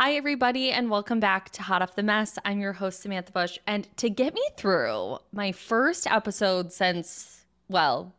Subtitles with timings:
[0.00, 2.38] Hi, everybody, and welcome back to Hot Off the Mess.
[2.44, 3.58] I'm your host, Samantha Bush.
[3.66, 8.14] And to get me through my first episode since, well,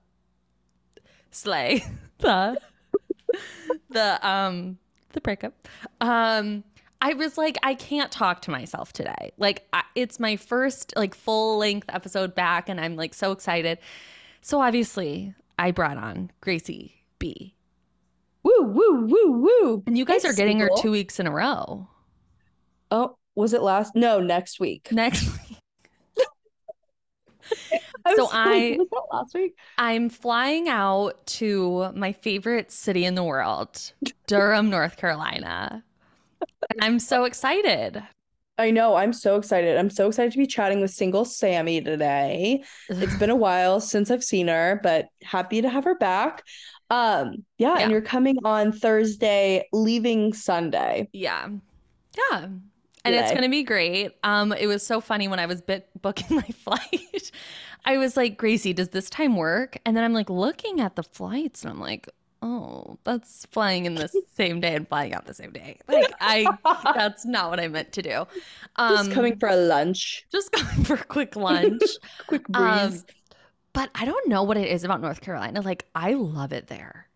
[1.32, 1.86] Slay,
[2.18, 2.60] the,
[3.92, 4.78] the, um,
[5.14, 5.70] the breakup,
[6.02, 6.66] um,
[7.02, 9.32] I was like, I can't talk to myself today.
[9.38, 13.78] Like, I, it's my first, like, full length episode back, and I'm like so excited.
[14.42, 17.56] So, obviously, I brought on Gracie B.
[18.44, 19.84] Woo, woo, woo, woo.
[19.86, 21.88] And you guys Hey, are getting her two weeks in a row.
[22.92, 23.96] Oh, was it last?
[23.96, 24.90] No, next week.
[24.92, 25.58] Next week.
[28.06, 29.56] I So I- was that last week?
[29.78, 33.92] I'm flying out to my favorite city in the world,
[34.28, 35.84] Durham, North Carolina.
[36.72, 38.02] And I'm so excited.
[38.58, 38.96] I know.
[38.96, 39.78] I'm so excited.
[39.78, 42.64] I'm so excited to be chatting with single Sammy today.
[42.90, 46.44] It's been a while since I've seen her, but happy to have her back.
[46.90, 47.80] Um, yeah, Yeah.
[47.84, 51.08] and you're coming on Thursday, leaving Sunday.
[51.14, 51.48] Yeah.
[52.32, 52.48] Yeah.
[53.06, 54.12] And it's going to be great.
[54.24, 57.32] Um, it was so funny when I was bit booking my flight.
[57.86, 59.78] I was like, Gracie, does this time work?
[59.86, 62.10] And then I'm like looking at the flights and I'm like,
[62.42, 65.78] oh, that's flying in the same day and flying out the same day.
[65.88, 66.46] Like, I,
[66.96, 68.26] that's not what I meant to do.
[68.76, 70.26] Um, Just coming for a lunch.
[70.32, 71.82] just going for a quick lunch.
[72.28, 72.66] Quick breeze.
[72.68, 73.04] Um,
[73.74, 75.62] but I don't know what it is about North Carolina.
[75.62, 77.08] Like, I love it there.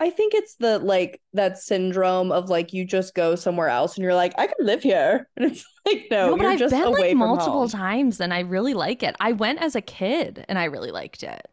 [0.00, 4.04] I think it's the like that syndrome of like you just go somewhere else and
[4.04, 5.28] you're like, I could live here.
[5.36, 8.74] And it's like, no, no, but I've just been like multiple times and I really
[8.74, 9.16] like it.
[9.20, 11.46] I went as a kid and I really liked it.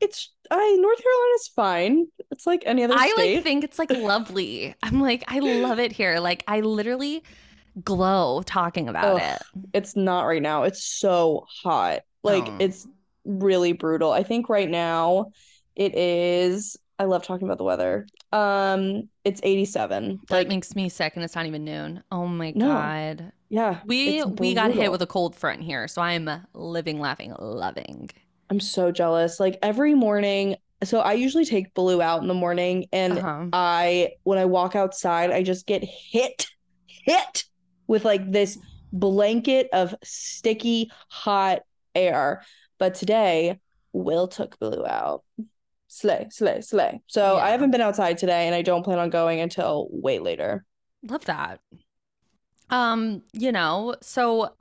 [0.00, 2.06] It's I North Carolina's fine.
[2.30, 3.34] It's like any other I state.
[3.36, 4.74] like think it's like lovely.
[4.82, 6.18] I'm like, I love it here.
[6.20, 7.22] Like, I literally
[7.84, 9.42] glow talking about Ugh, it.
[9.74, 10.64] It's not right now.
[10.64, 12.02] It's so hot.
[12.22, 12.56] Like Oh.
[12.58, 12.86] it's
[13.26, 14.12] really brutal.
[14.12, 15.26] I think right now
[15.74, 18.06] it is I love talking about the weather.
[18.32, 20.20] Um it's 87.
[20.28, 22.02] That Like makes me sick and it's not even noon.
[22.10, 22.68] Oh my No.
[22.68, 23.32] God.
[23.48, 28.10] yeah, We we got hit with a cold front here, so I'm living, laughing, loving.
[28.48, 29.40] I'm so jealous.
[29.40, 33.46] Like every morning, so I usually take Blue out in the morning and Uh-huh.
[33.52, 36.46] I when I walk outside, I just get hit
[36.86, 37.44] hit
[37.86, 38.58] with like this
[38.92, 41.60] blanket of sticky hot
[41.94, 42.42] air.
[42.78, 43.58] But today,
[43.92, 45.24] Will took Blue out.
[45.88, 47.00] Slay, slay, slay.
[47.06, 50.64] So I haven't been outside today and I don't plan on going until way later.
[51.02, 51.60] Love that.
[52.68, 54.54] Um, you know, so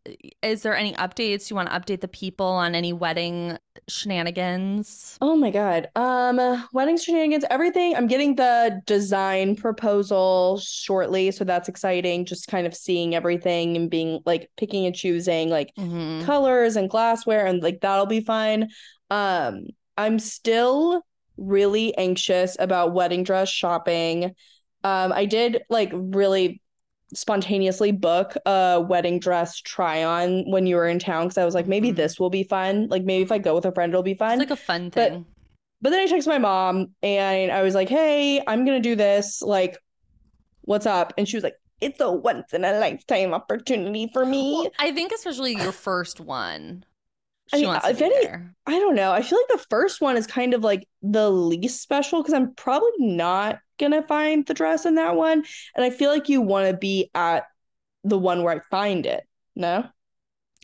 [0.44, 1.50] is there any updates?
[1.50, 5.18] You want to update the people on any wedding shenanigans?
[5.22, 5.90] Oh my God.
[5.96, 7.96] Um, wedding shenanigans, everything.
[7.96, 12.26] I'm getting the design proposal shortly, so that's exciting.
[12.26, 16.24] Just kind of seeing everything and being like picking and choosing like Mhm.
[16.24, 18.70] colors and glassware and like that'll be fun.
[19.10, 21.02] Um, I'm still
[21.38, 24.36] really anxious about wedding dress shopping.
[24.84, 26.62] Um, I did like really
[27.16, 31.56] spontaneously book a wedding dress try on when you were in town because I was
[31.56, 31.96] like, maybe Mhm.
[31.96, 32.88] this will be fun.
[32.90, 34.38] Like maybe if I go with a friend, it'll be It's fun.
[34.38, 35.26] like a fun but- thing.
[35.82, 39.42] But then I texted my mom and I was like, hey, I'm gonna do this.
[39.42, 39.78] Like,
[40.62, 41.14] what's up?
[41.18, 44.54] And she was like, it's a once in a lifetime opportunity for me.
[44.54, 46.86] Well, I think especially your first one.
[47.54, 48.56] I mean, wants to if any- there.
[48.66, 49.12] I don't know.
[49.12, 52.54] I feel like the first one is kind of like the least special because I'm
[52.56, 55.44] probably not gonna find the dress in that one.
[55.76, 57.46] And I feel like you want to be at
[58.04, 59.24] the one where I find it.
[59.56, 59.88] No?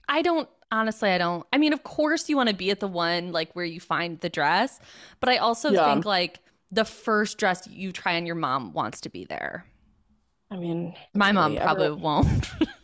[0.09, 1.45] I don't honestly I don't.
[1.53, 4.19] I mean, of course you want to be at the one like where you find
[4.19, 4.79] the dress,
[5.19, 5.93] but I also Yeah.
[5.93, 6.39] think like
[6.71, 9.65] the first dress you try on your mom wants to be there.
[10.49, 12.49] I mean, My mom probably everyone- won't.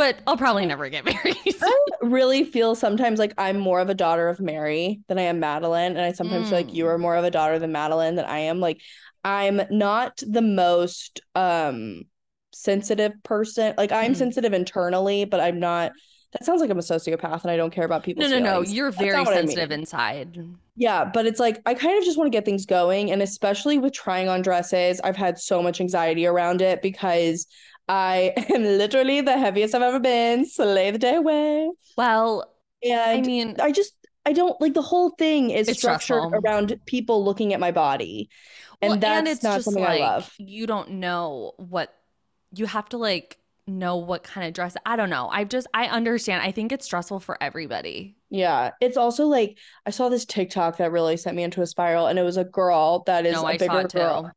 [0.00, 1.54] but I'll probably never get married.
[1.60, 5.40] I really feel sometimes like I'm more of a daughter of Mary than I am
[5.40, 5.92] Madeline.
[5.92, 6.88] And I sometimes feel like you Mm.
[6.88, 8.60] are more of a daughter than Madeline than I am.
[8.60, 8.80] Like
[9.24, 12.04] I'm not the most um
[12.52, 13.74] sensitive person.
[13.76, 14.16] Like I'm Mhm.
[14.16, 15.92] sensitive internally, but I'm not
[16.32, 18.62] that sounds like I'm a sociopath and I don't care about no, no, no.
[18.62, 18.72] feelings.
[18.72, 19.80] You're That's very what I sensitive mean.
[19.80, 20.38] inside.
[20.76, 23.10] Yeah, but it's like I kind of just want to get things going.
[23.10, 27.46] And especially with trying on dresses, I've had so much anxiety around it because
[27.90, 30.46] I am literally the heaviest I've ever been.
[30.46, 31.70] Slay the day away.
[31.96, 32.52] Well,
[32.82, 33.94] And I mean, I just
[34.26, 36.34] I don't like the whole thing is structured stressful.
[36.34, 38.30] around people looking at my body.
[38.82, 40.30] And well, that's it's not just something like I love.
[40.38, 41.94] you don't know what
[42.54, 44.76] you have to like know what kind of dress.
[44.86, 45.28] I don't know.
[45.30, 46.42] I just I understand.
[46.42, 48.16] I think it's stressful for everybody.
[48.30, 48.72] Yeah.
[48.80, 52.18] It's also like I saw this TikTok that really sent me into a spiral and
[52.18, 54.32] it was a girl that is No, a I bigger girl.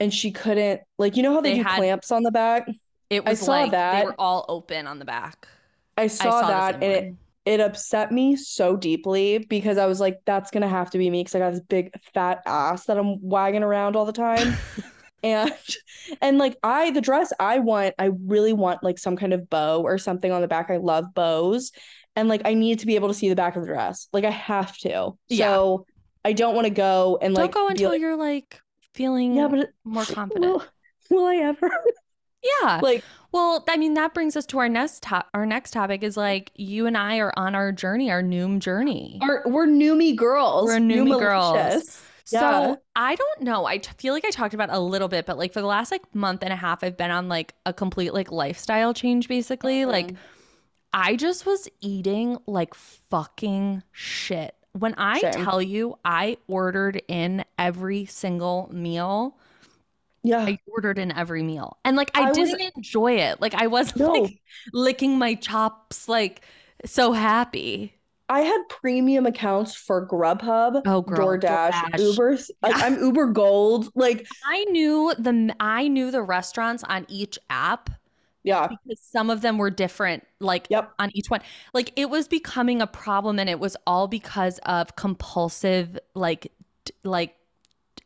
[0.00, 2.68] And she couldn't like you know how they, They do had- clamps on the back?
[3.10, 5.46] It was I saw like they were all open on the back.
[5.98, 10.00] I I saw, saw that and it it upset me so deeply because I was
[10.00, 12.96] like, that's gonna have to be me because I got this big fat ass that
[12.98, 14.56] I'm wagging around all the time.
[15.24, 15.52] And
[16.20, 19.80] and like I the dress I want, I really want like some kind of bow
[19.82, 20.68] or something on the back.
[20.68, 21.70] I love bows.
[22.16, 24.08] And like I need to be able to see the back of the dress.
[24.12, 25.12] Like I have to.
[25.28, 25.46] Yeah.
[25.46, 25.86] So
[26.24, 28.60] I don't want to go and Don't like go until like, you're like
[28.94, 30.52] feeling yeah, but more confident.
[30.52, 30.64] will,
[31.10, 31.70] will I ever?
[32.62, 32.80] yeah.
[32.82, 35.28] like Well, I mean, that brings us to our next top.
[35.34, 39.18] Our next topic is like you and I are on our journey, our Noom journey.
[39.22, 40.66] our, we're Noomy girls.
[40.66, 41.56] We're Noomy girls.
[41.56, 42.02] Noomalicious.
[42.24, 42.74] So Yeah.
[42.96, 43.66] I don't know.
[43.66, 45.90] I t- feel like I talked about a little bit, but like for the last
[45.90, 49.28] like month and a half, I've been on like a complete like lifestyle change.
[49.28, 50.16] Basically, like mm-hmm.
[50.92, 54.54] I just was eating like fucking shit.
[54.78, 55.44] When I Same.
[55.44, 59.36] tell you, I ordered in every single meal.
[60.22, 60.38] Yeah.
[60.40, 63.40] I ordered in every meal, and like I, I didn't enjoy it.
[63.40, 64.12] Like I wasn't No.
[64.12, 64.40] like
[64.72, 66.42] licking my chops, like
[66.86, 67.94] so happy.
[68.28, 71.98] I had premium accounts for Grubhub, Oh, girl, DoorDash, DoorDash.
[71.98, 72.38] Uber.
[72.62, 72.84] Like Yeah.
[72.86, 73.90] I'm Uber Gold.
[73.94, 77.90] Like I knew the I knew the restaurants on each app
[78.44, 80.92] yeah, because some of them were different like Yep.
[80.98, 81.40] on each one
[81.74, 86.52] like it was becoming a problem and it was all because of compulsive like
[86.84, 87.36] d- like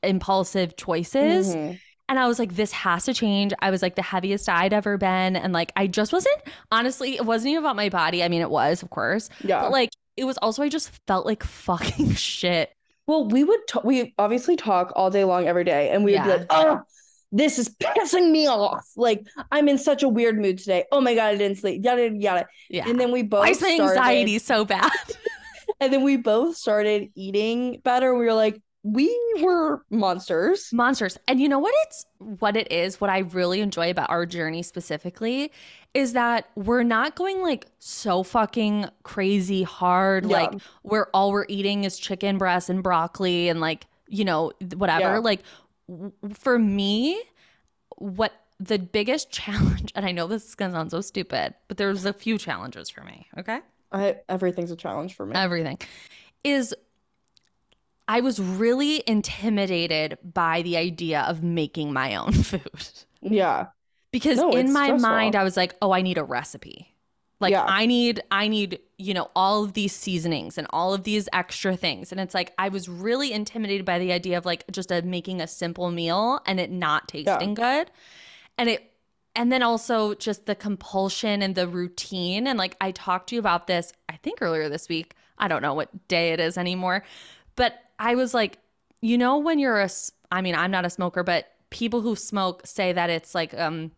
[0.02, 1.78] impulsive choices Mhm.
[2.08, 4.98] and i was like this has to change i was like the heaviest i'd ever
[4.98, 6.36] been and like i just wasn't
[6.70, 9.62] honestly it wasn't even about my body i mean it was of course yeah.
[9.62, 12.72] but like it was also i just felt like fucking shit
[13.08, 16.24] well, we would t- we obviously talk all day long every day, and we would
[16.24, 16.80] be like, oh.
[17.36, 18.86] This is pissing me off.
[18.96, 20.84] Like I'm in such a weird mood today.
[20.92, 21.84] Oh my god, I didn't sleep.
[21.84, 22.46] Yada yada yada.
[22.70, 24.90] yeah And then we both why is my started, anxiety so bad
[25.80, 28.14] and then we both started eating better.
[28.16, 29.10] We were like, we
[29.42, 30.68] were monsters.
[30.72, 32.06] monsters and you know what it's
[32.40, 35.50] what it is what i really enjoy about our journey specifically
[35.92, 40.36] is that we're not going like so fucking crazy hard Yeah.
[40.42, 45.14] like where all we're eating is chicken breasts and broccoli and like you know whatever
[45.14, 45.18] Yeah.
[45.18, 45.40] like
[46.34, 47.22] for me
[47.98, 52.04] what the biggest challenge and i know this is gonna sound so stupid but there's
[52.04, 53.60] a few challenges for me okay
[53.92, 55.36] I everything's a challenge for me.
[55.36, 55.78] everything
[56.42, 56.74] is
[58.08, 62.88] I was really intimidated by the idea of making my own food
[63.20, 63.66] yeah.
[64.12, 65.08] because No, in my stressful.
[65.10, 66.95] mind I was like, "Oh, I need a recipe."
[67.40, 67.64] Like Yeah.
[67.66, 71.76] I need I need, you know, all of these seasonings and all of these extra
[71.76, 72.12] things.
[72.12, 75.40] And it's like I was really intimidated by the idea of like just a, making
[75.40, 77.90] a simple meal and it not tasting good.
[78.56, 78.90] And it
[79.34, 83.38] and then also just the compulsion and the routine and like I talked to you
[83.38, 85.14] about this I think earlier this week.
[85.38, 87.04] I don't know what day it is anymore.
[87.54, 88.58] But I was like,
[89.02, 89.90] you know when you're a
[90.32, 93.90] I mean, I'm not a smoker, but people who smoke say that it's like um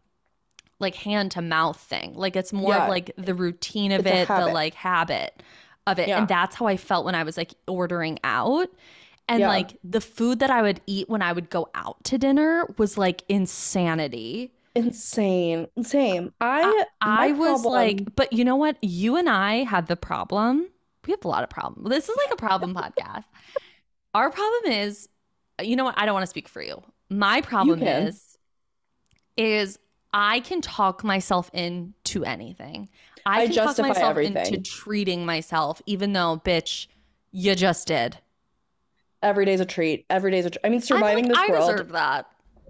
[0.80, 2.14] like hand to mouth thing.
[2.14, 2.84] Like it's more Yeah.
[2.84, 5.42] of like the routine of It's it, the like habit
[5.86, 6.08] of it.
[6.08, 6.18] Yeah.
[6.18, 8.68] And that's how I felt when I was like ordering out.
[9.28, 9.48] And Yeah.
[9.48, 12.96] like the food that I would eat when I would go out to dinner was
[12.96, 14.52] like insanity.
[14.74, 15.66] Insane.
[15.82, 16.32] Same.
[16.40, 18.76] I I my was problem- like, but you know what?
[18.82, 20.68] You and I have the problem.
[21.06, 21.88] We have a lot of problems.
[21.90, 23.24] This is like a problem podcast.
[24.14, 25.08] Our problem is,
[25.62, 25.94] you know what?
[25.98, 26.82] I don't want to speak for you.
[27.10, 28.36] My problem is,
[29.36, 29.78] is
[30.12, 32.88] I can talk myself into anything.
[33.26, 36.86] I I can talk justify myself into treating myself, even though, bitch,
[37.30, 38.18] you just did.
[39.22, 40.06] every day's a treat.
[40.08, 40.60] Every day's a treat.
[40.64, 41.70] I mean, surviving like, this I world.
[41.70, 42.26] deserve that.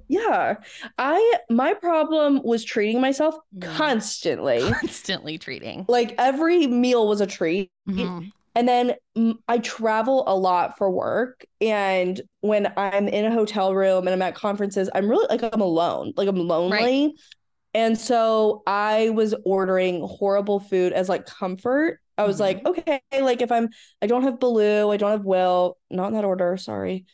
[0.09, 0.57] Yeah.
[0.97, 3.77] I my problem was treating myself Mm.
[3.77, 4.61] constantly.
[4.73, 5.85] Constantly treating.
[5.89, 7.71] like every meal was a treat.
[7.89, 8.33] Mhm.
[8.59, 11.45] And then mm, I travel a lot for work.
[11.61, 15.61] And when I'm in a hotel room and I'm at conferences, I'm really like I'm
[15.61, 16.13] alone.
[16.17, 17.15] Like I'm lonely.
[17.75, 22.01] And so I was ordering horrible food as like comfort.
[22.19, 22.67] I was like, Mm-hmm.
[22.67, 23.69] okay, like if I'm
[24.03, 27.07] I don't have Baloo, I don't have Will, not in that order, sorry.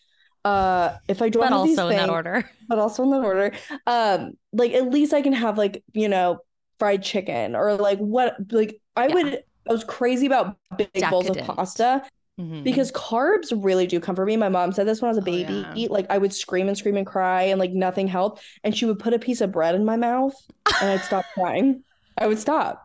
[0.44, 2.48] Uh if I don't but have these also in that order.
[2.68, 3.52] but also in that order.
[3.86, 6.38] Um, like at least I can have like, you know,
[6.78, 9.14] fried chicken or like what like I Yeah.
[9.14, 11.56] would I was crazy about big bowls of Decadent.
[11.56, 12.02] pasta
[12.40, 12.64] Mhm.
[12.64, 14.36] because carbs really do comfort me.
[14.36, 15.64] My mom said this when I was a Oh, baby.
[15.74, 15.86] yeah.
[15.88, 18.42] Like I would scream and scream and cry and like nothing helped.
[18.64, 20.34] And she would put a piece of bread in my mouth
[20.80, 21.84] and I'd stop crying.
[22.18, 22.84] I would stop.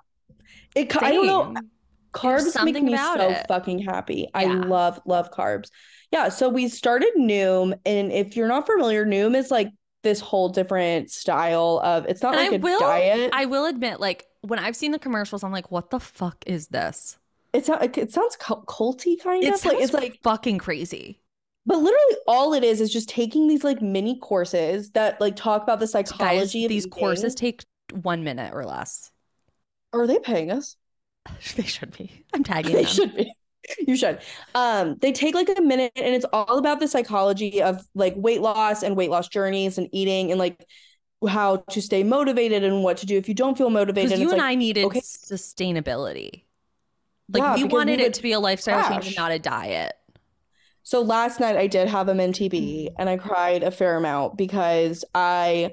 [0.75, 1.61] It I don't know.
[2.13, 3.45] Carbs make me so it.
[3.47, 4.27] fucking happy.
[4.33, 5.69] I love, love carbs.
[6.11, 6.29] Yeah.
[6.29, 7.73] So we started Noom.
[7.85, 9.69] And if you're not familiar, Noom is like
[10.03, 13.29] this whole different style of it's not And like I a will diet.
[13.33, 16.67] I will admit, like when I've seen the commercials, I'm like, what the fuck is
[16.69, 17.17] this?
[17.53, 21.21] it's like it sounds culty kind It of like it's like fucking crazy.
[21.65, 25.63] but literally all it is is just taking these like mini courses that like talk
[25.63, 26.91] about the Guys, psychology of these eating.
[26.91, 29.11] courses take one minute or less.
[29.93, 30.77] Are they paying us?
[31.55, 32.25] They should be.
[32.33, 32.85] I'm tagging They them.
[32.85, 33.33] should be.
[33.87, 34.19] You should.
[34.55, 38.41] Um, they take like a minute and it's all about the psychology of like weight
[38.41, 40.65] loss and weight loss journeys and eating and like
[41.27, 44.09] how to stay motivated and what to do if you don't feel motivated.
[44.09, 45.01] Because you and like, I needed okay.
[45.01, 46.43] sustainability.
[47.31, 49.93] Like Yeah, we because we wanted it to be a lifestyle change not a diet.
[50.83, 52.93] So last night I did have a MTB Mm.
[52.97, 55.71] and I cried a fair amount because I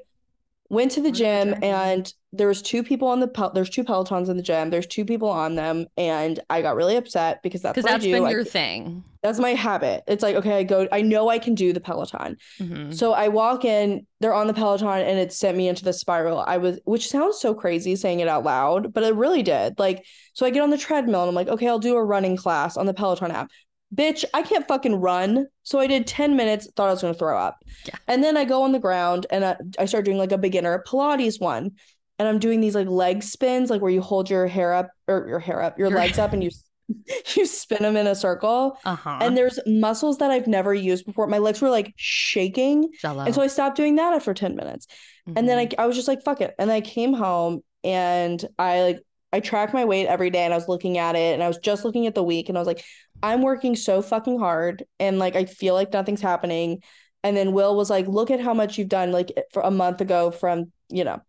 [0.68, 4.28] went to the gym and there was two people on the pel- there's two Pelotons
[4.28, 4.68] in the gym.
[4.70, 8.12] There's two people on them and I got really upset because that's what I do.
[8.12, 9.04] been I- your thing.
[9.23, 10.02] that's my habit.
[10.06, 12.37] It's like, okay, I go, I know I can do the Peloton.
[12.61, 12.94] Mhm.
[12.94, 16.44] So I walk in, they're on the Peloton and it sent me into the spiral.
[16.46, 19.78] I was, which sounds so crazy saying it out loud, but it really did.
[19.78, 20.04] Like,
[20.35, 22.76] so I get on the treadmill and I'm like, okay, I'll do a running class
[22.76, 23.50] on the Peloton app.
[23.95, 25.47] Bitch, I can't fucking run.
[25.62, 27.59] So I did 10 minutes, thought I was going to throw up.
[27.87, 27.95] Yeah.
[28.09, 30.83] And then I go on the ground and I, I start doing like a beginner
[30.87, 31.73] Pilates one.
[32.19, 35.26] And I'm doing these like leg spins, like where you hold your hair up or
[35.28, 36.50] your hair up, your Your- legs up and you
[37.35, 38.78] you spin them in a circle.
[38.85, 39.19] Uh-huh.
[39.21, 41.26] And there's muscles that I've never used before.
[41.26, 42.90] My legs were like shaking.
[43.00, 43.25] Jello.
[43.25, 44.87] And so I stopped doing that after 10 minutes.
[45.35, 45.75] And then I, Mhm.
[45.78, 46.55] I was just like, fuck it.
[46.59, 49.00] And I came home and I like,
[49.33, 51.59] I track my weight every day and I was looking at it and I was
[51.59, 52.85] just looking at the week and I was like,
[53.23, 56.82] I'm working so fucking hard and like, I feel like nothing's happening.
[57.25, 60.00] And then Will was like, look at how much you've done like for a month
[60.00, 61.20] ago from, you know,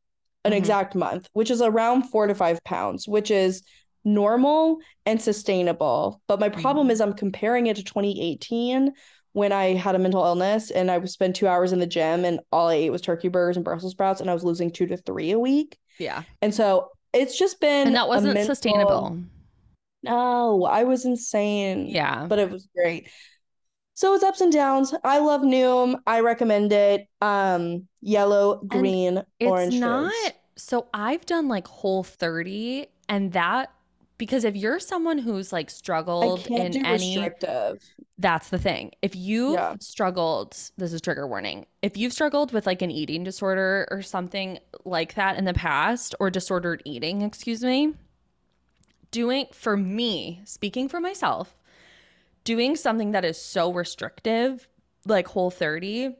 [0.45, 0.57] an Mhm.
[0.57, 3.63] exact month, which is around four to five pounds, which is
[4.05, 6.21] normal and sustainable.
[6.27, 6.91] But my problem Mhm.
[6.91, 8.93] is I'm comparing it to 2018
[9.33, 12.25] when I had a mental illness and I would spend two hours in the gym
[12.25, 14.85] and all I ate was turkey burgers and Brussels sprouts and I was losing two
[14.87, 15.77] to three a week.
[15.99, 16.23] yeah.
[16.43, 19.17] And so it's just been And that wasn't mental- sustainable.
[20.09, 21.87] No, I was insane.
[21.87, 22.25] Yeah.
[22.27, 23.09] But it was great.
[23.93, 24.93] So it's ups and downs.
[25.03, 25.99] I love Noom.
[26.05, 27.07] I recommend it.
[27.21, 30.35] Um, yellow, green, It's orange not foods.
[30.55, 33.71] so I've done like whole 30 and that
[34.19, 37.83] because if you're someone who's like struggled in any restrictive.
[38.19, 38.91] that's the thing.
[39.01, 39.75] If you've Yeah.
[39.79, 41.65] struggled, this is trigger warning.
[41.81, 46.13] If you've struggled with like an eating disorder or something like that in the past
[46.19, 47.93] or disordered eating, excuse me,
[49.11, 51.55] doing for me, speaking for myself,
[52.43, 54.67] doing something that is so restrictive,
[55.05, 56.15] like whole 30,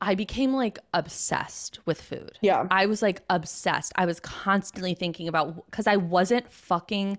[0.00, 2.38] I became like obsessed with food.
[2.40, 2.66] Yeah.
[2.70, 3.92] I was like obsessed.
[3.96, 7.18] I was constantly thinking about because I wasn't fucking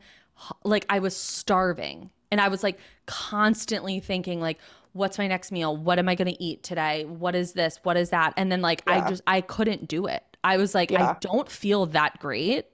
[0.64, 4.58] like I was starving, and I was like constantly thinking like,
[4.94, 5.78] what's my next meal?
[5.78, 7.06] What am I gonna eat today?
[7.06, 7.80] What is this?
[7.84, 8.34] What is that?
[8.38, 10.24] And then like I just I couldn't do it.
[10.44, 12.66] I was like, I don't feel that great,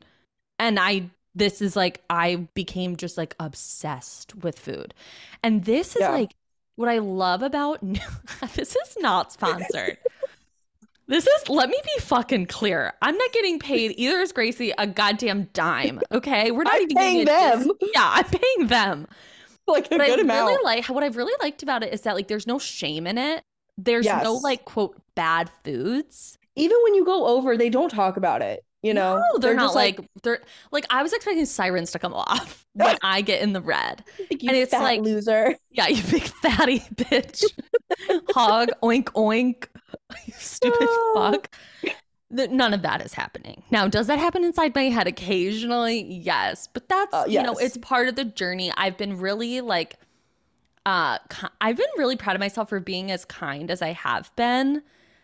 [0.58, 4.94] and I this is like I became just like obsessed with food,
[5.44, 6.12] and this is Yeah.
[6.12, 6.36] like
[6.76, 7.80] what I love about
[8.56, 9.98] this is not sponsored.
[11.10, 12.92] This is let me be fucking clear.
[13.02, 16.02] I'm not getting paid either is Gracie a goddamn dime.
[16.12, 16.52] Okay.
[16.52, 17.78] We're not I'm even paying getting a dis- them.
[17.96, 19.08] Yeah, I'm paying them.
[19.68, 20.50] Like a But I good amount.
[20.50, 23.18] really like what I've really liked about it is that like there's no shame in
[23.18, 23.42] it.
[23.78, 26.38] There's no like quote bad foods.
[26.58, 28.66] Even when you go over, they don't talk about it.
[28.84, 30.40] You know, no, they're, not just like, they're
[30.72, 34.04] like I was expecting sirens to come off when I get in the red.
[34.20, 35.56] like, and it's like- loser.
[35.72, 37.44] Yeah, you big fatty bitch.
[38.34, 39.68] Hog, oink, oink.
[40.26, 41.14] You stupid Oh.
[41.32, 41.54] fuck.
[42.30, 43.64] None of that is happening.
[43.72, 46.02] Now, does that happen inside my head occasionally?
[46.04, 46.68] Yes.
[46.68, 48.72] But that's, Uh, you know, it's part of the journey.
[48.76, 49.98] I've been really like,
[50.86, 51.20] uh,
[51.62, 54.82] I've been really proud of myself for being as kind as I have been.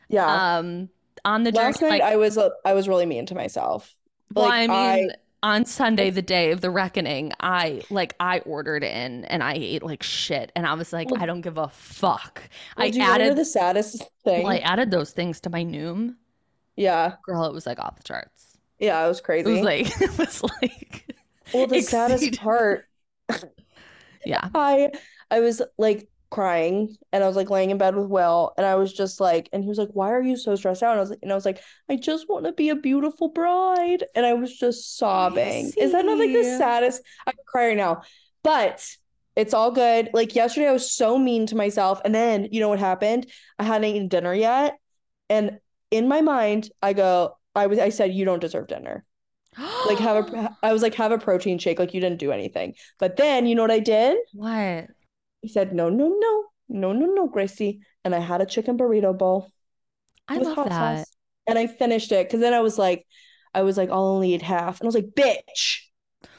[0.10, 0.57] Yeah.
[0.57, 0.89] Um,
[1.25, 1.65] on the journey.
[1.65, 3.93] Last night like, I was uh, I was really mean to myself.
[4.33, 8.39] well, like, I mean, I- on Sunday, the day of the reckoning, I like I
[8.39, 11.57] ordered in and I ate like shit, and I was like, Well- I don't give
[11.57, 12.41] a fuck.
[12.77, 14.43] Well, I do you wanna hear added the saddest thing.
[14.43, 16.15] well, I added those things to my Noom.
[16.75, 17.15] Yeah.
[17.25, 18.57] Girl, it was like off the charts.
[18.79, 19.49] Yeah, it was crazy.
[19.49, 21.15] It was like it was like
[21.53, 22.85] well, the saddest part,
[24.25, 24.49] yeah.
[24.55, 24.91] I
[25.29, 28.73] I was like crying and I was like laying in bed with Will and I
[28.73, 30.91] was just like and he was like, Why are you so stressed out?
[30.91, 33.29] And I was like and I was like, I just want to be a beautiful
[33.29, 34.03] bride.
[34.15, 35.71] And I was just sobbing.
[35.77, 37.03] Is that not like the saddest?
[37.27, 38.01] I cry right now.
[38.43, 38.85] But
[39.35, 40.09] it's all good.
[40.11, 42.01] Like yesterday, I was so mean to myself.
[42.03, 43.27] And then you know what happened?
[43.59, 44.77] I hadn't eaten dinner yet.
[45.29, 45.59] And
[45.91, 49.05] in my mind, I go, I was I said, you don't deserve dinner.
[49.85, 51.77] Like have a I was like, have a protein shake.
[51.77, 52.73] Like you didn't do anything.
[52.97, 54.17] But then you know what I did?
[54.33, 54.87] what?
[55.43, 57.81] He said, no, no, no, no, no, no, Gracie.
[58.03, 59.51] And I had a chicken burrito bowl
[60.27, 60.97] I love that.
[61.00, 61.12] sauce.
[61.45, 63.05] And I finished it because then I was like,
[63.53, 64.79] I was like, I'll only eat half.
[64.79, 65.81] And I was like, bitch,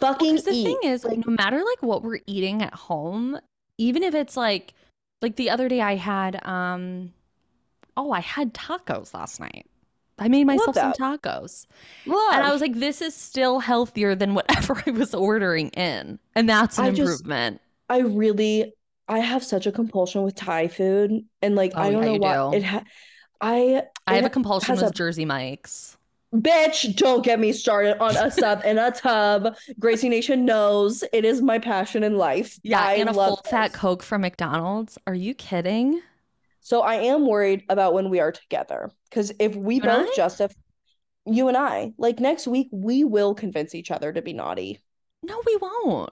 [0.01, 0.65] fucking Because the eat.
[0.65, 3.39] thing is, Like, no matter like what we're eating at home,
[3.79, 4.73] even if it's like
[5.23, 7.13] like the other day I had um
[7.97, 9.67] oh, I had tacos last night.
[10.19, 11.67] I made myself some tacos.
[12.07, 12.35] love.
[12.35, 16.19] And I was like, this is still healthier than whatever I was ordering in.
[16.35, 17.61] And that's an I just- improvement.
[17.91, 18.73] I really,
[19.09, 22.19] I have such a compulsion with Thai food, and like Oh, I don't yeah, know
[22.19, 22.57] why do.
[22.59, 22.63] it.
[22.65, 22.85] Ha-
[23.41, 25.97] I I have a compulsion with a- Jersey Mike's.
[26.35, 26.97] bitch.
[26.97, 29.57] Don't get me started on a sub in a tub.
[29.79, 32.59] Gracie Nation knows it is my passion in life.
[32.63, 33.73] Yeah, I and a love full fat.
[33.73, 34.97] Coke from McDonald's.
[35.07, 36.01] Are you kidding?
[36.61, 40.55] So I am worried about when we are together because if we You both justify
[41.27, 44.81] you and I, like next week, we will convince each other to be naughty.
[45.23, 46.11] No, we won't.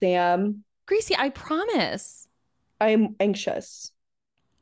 [0.00, 2.26] Sam, Gracie, I promise.
[2.80, 3.92] I'm anxious.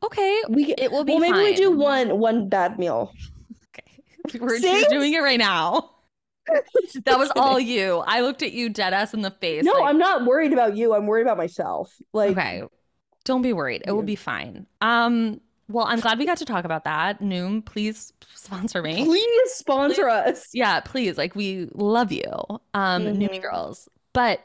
[0.02, 3.12] Okay, We it will be well, maybe we do one one bad meal.
[3.78, 4.38] Okay.
[4.40, 4.84] We're See?
[4.90, 5.92] doing it right now.
[7.04, 8.04] That was all you.
[8.06, 9.64] I looked at you dead ass in the face.
[9.64, 10.94] No, like, I'm not worried about you.
[10.94, 11.92] I'm worried about myself.
[12.12, 12.62] Like, okay.
[13.24, 13.82] Don't be worried.
[13.84, 14.64] It will be fine.
[14.80, 17.20] Um, well, I'm glad we got to talk about that.
[17.20, 19.04] Noom, please sponsor me.
[19.04, 20.46] please sponsor us.
[20.54, 21.18] Yeah, please.
[21.18, 22.30] Like we love you.
[22.74, 23.42] Um, Noomy Mhm.
[23.42, 23.88] girls.
[24.12, 24.40] But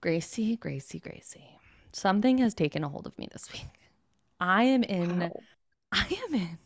[0.00, 1.58] Gracie, Gracie, Gracie.
[1.92, 3.66] Something has taken a hold of me this week.
[4.40, 5.40] I am in Wow.
[5.92, 6.58] I am in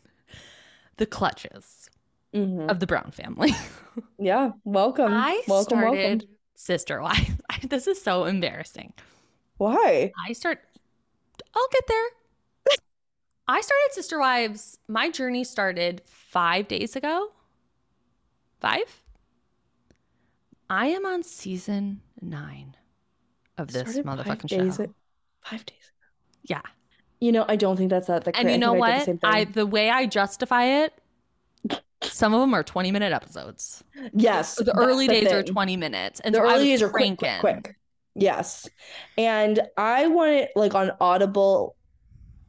[0.97, 1.89] the clutches
[2.33, 2.69] Mhm.
[2.69, 3.51] of the Brown family.
[4.17, 5.11] Yeah, welcome.
[5.11, 6.37] I welcome, started welcome.
[6.55, 7.29] sister wives.
[7.67, 8.93] This is so embarrassing.
[9.57, 10.11] Why?
[10.27, 10.59] I start.
[11.53, 12.07] I'll get there.
[13.47, 14.77] I started Sister Wives.
[14.87, 17.31] My journey started five days ago.
[18.59, 19.01] Five.
[20.69, 22.75] I am on season nine
[23.57, 24.93] of this motherfucking days show.
[25.41, 25.91] Five days.
[26.43, 26.61] yeah,
[27.19, 29.35] You know, I don't think that's that the and you know I, did the what?
[29.35, 30.93] I the way I justify it.
[32.03, 33.83] Some of them are twenty minute episodes.
[34.13, 37.17] yes, The early the days are twenty minutes, and the so early days are quick,
[37.17, 37.75] quick, quick.
[38.15, 38.67] Yes.
[39.17, 41.75] And I want it like on Audible.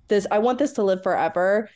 [0.08, 1.68] This I want this to live forever.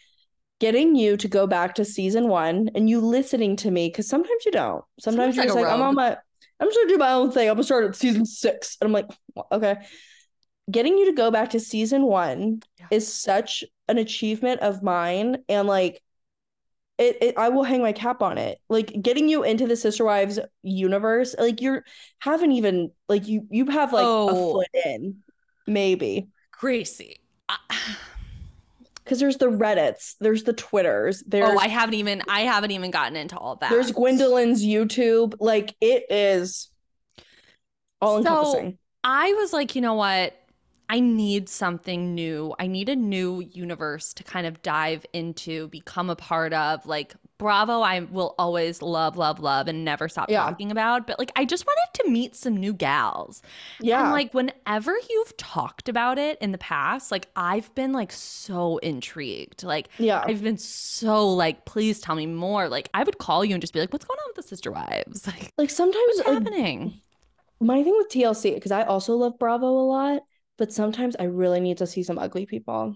[0.58, 4.46] Getting you to go back to season one and you listening to me because sometimes
[4.46, 4.82] you don't.
[4.98, 6.16] Sometimes, Sometimes you're like just like, I'm on my,
[6.60, 7.48] I'm just gonna do my own thing.
[7.48, 8.76] I'm gonna start at season six.
[8.80, 9.06] And I'm like,
[9.52, 9.76] okay.
[10.70, 12.86] Getting you to go back to season one Yeah.
[12.90, 15.38] is such an achievement of mine.
[15.48, 16.02] And like,
[16.98, 18.58] it, it I will hang my cap on it.
[18.68, 21.84] Like getting you into the Sister Wives universe, like you're
[22.20, 24.28] haven't even like you you have like Oh.
[24.28, 25.18] a foot in,
[25.66, 26.28] maybe.
[26.52, 27.20] Gracie.
[27.48, 27.58] I-
[29.06, 32.72] Because there's the Reddits, there's the Twitters, oh, there's oh, I haven't even I haven't
[32.72, 33.70] even gotten into all that.
[33.70, 35.36] there's Gwendlyn's YouTube.
[35.38, 36.68] Like it is
[38.00, 38.78] all encompassing.
[39.04, 40.34] I was like, you know what?
[40.88, 42.52] I need something new.
[42.58, 46.84] I need a new universe to kind of dive into, become a part of.
[46.84, 50.35] Like Bravo, I will always love, love, love, and never stop Yeah.
[50.35, 51.07] talking about.
[51.07, 53.42] But like, I just wanted to meet some new gals.
[53.79, 53.99] Yeah.
[53.99, 58.79] And like, whenever you've talked about it in the past, like I've been like so
[58.79, 59.62] intrigued.
[59.64, 60.27] Like yeah.
[60.27, 62.68] I've been so like, please tell me more.
[62.68, 64.72] Like I would call you and just be like, what's going on with the sister
[64.72, 65.27] wives?
[65.37, 67.01] Like like sometimes what's like, happening?
[67.61, 70.22] my thing with TLC, because I also love Bravo a lot,
[70.59, 72.94] but sometimes I really need to see some ugly people.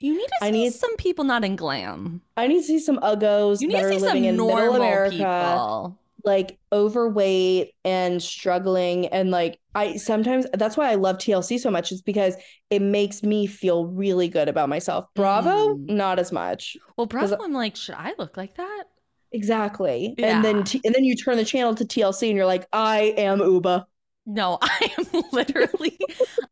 [0.00, 2.22] You need to see I need- some people not in glam.
[2.36, 5.10] I need to see some uggos You need to see some normal America.
[5.16, 5.96] people.
[6.22, 11.92] like overweight and struggling and like I sometimes that's why I love TLC so much
[11.92, 12.34] is because
[12.68, 15.06] it makes me feel really good about myself.
[15.14, 15.88] Bravo, Mm.
[15.88, 16.76] not as much.
[16.98, 18.84] Well, Bravo, I'm like, should I look like that?
[19.32, 20.14] Exactly.
[20.18, 20.36] Yeah.
[20.36, 23.14] And then t- and then you turn the channel to TLC and you're like, I
[23.16, 23.86] am Uba.
[24.26, 25.98] No, I am literally,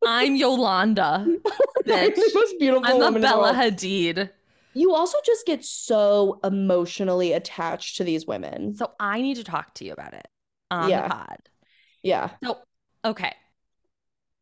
[0.04, 1.26] I'm Yolanda.
[1.84, 2.14] Bitch.
[2.14, 3.52] the most beautiful I'm the Bella.
[3.54, 4.30] Hadid.
[4.74, 8.76] You also just get so emotionally attached to these women.
[8.76, 10.28] So I need to talk to you about it
[10.70, 11.02] on Yeah.
[11.08, 11.38] the pod.
[12.02, 12.30] yeah.
[12.44, 12.58] So,
[13.04, 13.34] okay.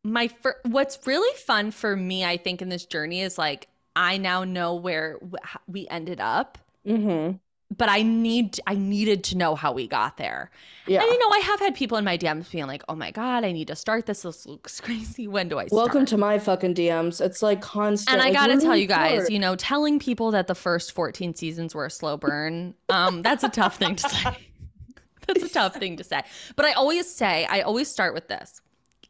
[0.03, 4.17] My fir- what's really fun for me, I think, in this journey is like I
[4.17, 5.19] now know where
[5.67, 7.37] we ended up, Mm-hmm.
[7.77, 10.49] But I need I needed to know how we got there.
[10.87, 11.01] Yeah.
[11.01, 13.43] And you know, I have had people in my DMs being like, "Oh my god,
[13.43, 14.23] I need to start this.
[14.23, 15.27] This looks crazy.
[15.27, 17.23] When do I start?" Welcome to my fucking DMs.
[17.23, 18.13] It's like constant.
[18.13, 19.31] and I like, gotta tell you guys, start?
[19.31, 23.43] you know, telling people that the first 14 seasons were a slow burn, um, that's
[23.43, 24.37] a tough thing to say.
[25.27, 26.21] that's a tough thing to say.
[26.55, 28.61] But I always say, I always start with this.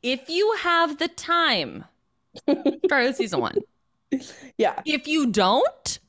[0.03, 1.85] If you have the time,
[2.85, 3.57] start with season one.
[4.57, 4.81] yeah.
[4.85, 5.99] If you don't,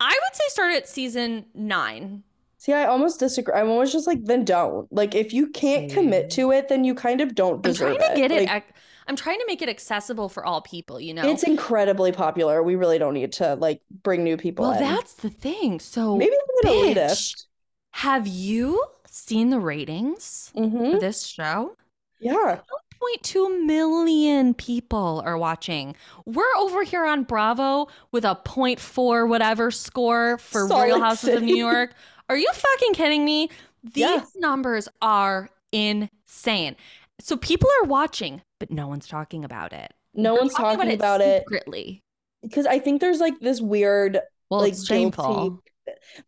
[0.00, 2.22] I would say start at season nine.
[2.58, 3.54] See, I almost disagree.
[3.54, 4.90] I'm almost just like, then don't.
[4.92, 8.14] Like, if you can't commit to it, then you kind of don't deserve I'm trying
[8.14, 8.48] to get it.
[8.48, 8.72] Like, ac-
[9.06, 10.98] I'm trying to make it accessible for all people.
[11.00, 12.62] You know, It's incredibly popular.
[12.62, 14.78] We really don't need to like bring new people well, in.
[14.78, 15.80] that's the thing.
[15.80, 17.46] So Maybe I'm an bitch, elitist.
[17.92, 21.76] Have you seen the ratings hmm for this show?
[22.18, 22.60] Yeah.
[23.02, 25.94] 1.2 million people are watching.
[26.24, 31.42] We're over here on Bravo with a 0.4 whatever score for Salt Real Houses of
[31.42, 31.92] New York.
[32.28, 33.50] Are you fucking kidding me?
[33.84, 34.24] These Yeah.
[34.36, 36.76] numbers are insane.
[37.20, 39.92] So people are watching, but no one's talking about it.
[40.14, 42.02] No They're one's talking about it secretly.
[42.42, 44.18] because I think there's like this weird,
[44.50, 45.34] Well, like shameful.
[45.50, 45.62] guilty,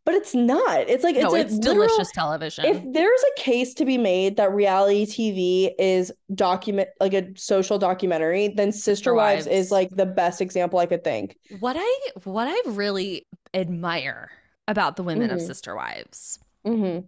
[0.05, 0.89] but it's not.
[0.89, 2.65] It's like it's no, a it's literal- delicious television.
[2.65, 7.79] If there's a case to be made that reality TV is document like a social
[7.79, 9.59] documentary, then Sister Wives Wives.
[9.67, 11.37] is like the best example I could think.
[11.61, 14.31] what I what I really admire
[14.67, 15.47] about the women of Mhm.
[15.47, 16.99] Sister Wives hmm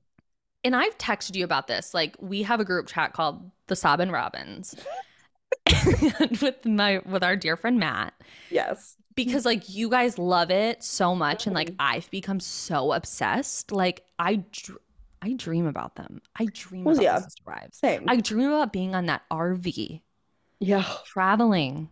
[0.63, 1.95] and I've texted you about this.
[1.95, 4.75] Like we have a group chat called the Sob and Robins
[6.43, 8.15] with my with our dear friend Matt
[8.51, 8.97] Yes.
[9.17, 11.77] Because like you guys love it so much and like Mhm.
[11.81, 13.73] I've become so obsessed.
[13.73, 14.79] Like I dr-
[15.23, 16.23] I dream about them.
[16.37, 17.67] I dream Well, about yeah.
[17.73, 18.05] Same.
[18.09, 20.01] I dream about being on that RV
[20.61, 20.85] yeah.
[21.05, 21.91] traveling,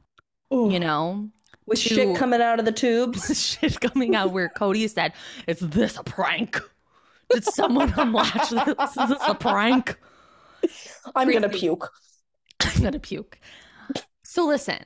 [0.51, 1.29] you know,
[1.67, 3.39] With to- shit coming out of the tubes.
[3.39, 5.13] shit coming out where Kody said,
[5.47, 6.59] "Is this a prank?
[7.31, 8.97] Did someone unlatch this?
[8.97, 9.99] Is this a prank?"
[11.15, 11.91] I'm gonna puke.
[12.61, 13.39] I'm gonna puke.
[14.25, 14.79] So listen,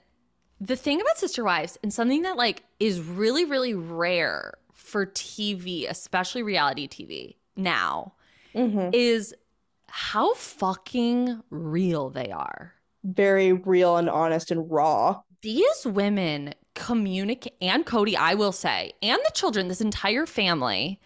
[0.65, 5.89] the thing about Sister Wives and something that like is really, really rare for TV,
[5.91, 8.13] especially reality TV now,
[8.55, 9.35] hmm is
[9.89, 12.73] how fucking real they are.
[13.05, 15.21] Very real and honest and raw.
[15.43, 21.01] These women communicate, and Kody, I will say, and the children, this entire family,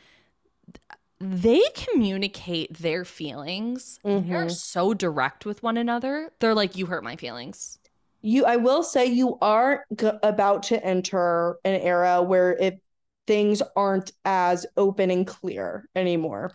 [1.19, 3.99] they communicate their feelings.
[4.05, 4.51] They're Mhm.
[4.51, 6.31] so direct with one another.
[6.40, 7.79] They're like, "You hurt my feelings."
[8.27, 12.81] You, I will say, you are g- about to enter an era where it
[13.29, 16.53] things aren't as open and clear anymore.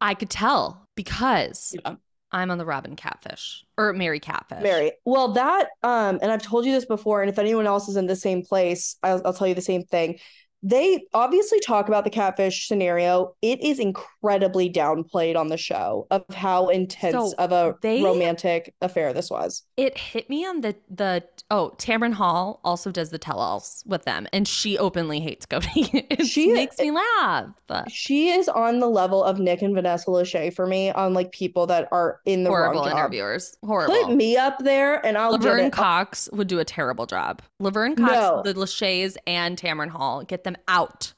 [0.00, 1.94] I could tell because Yeah.
[2.32, 4.60] I'm on the Robyn Catfish or Meri Catfish.
[4.60, 4.90] Meri.
[5.04, 8.06] Well, that um, and I've told you this before, and if anyone else is in
[8.06, 10.18] the same place, I'll, I'll tell you the same thing.
[10.66, 13.34] They obviously talk about the catfish scenario.
[13.42, 18.74] It is incredibly downplayed on the show of how intense So of a they- romantic
[18.80, 19.62] affair this was.
[19.76, 24.26] It hit me on the the oh Tamron Hall also does the tell-alls with them,
[24.32, 25.90] and she openly hates Kody.
[26.10, 27.46] it She- makes me laugh.
[27.88, 31.66] She is on the level of Nick and Vanessa Lachey for me on like people
[31.66, 33.56] that are in the Horrible interviewers.
[33.64, 33.94] Horrible.
[34.04, 35.70] Put me up there, and I'll Laverne.
[35.70, 37.42] Cox would do a terrible job.
[37.60, 38.42] Laverne Cox, No.
[38.44, 41.12] the Lachey's, and Tamron Hall get them out.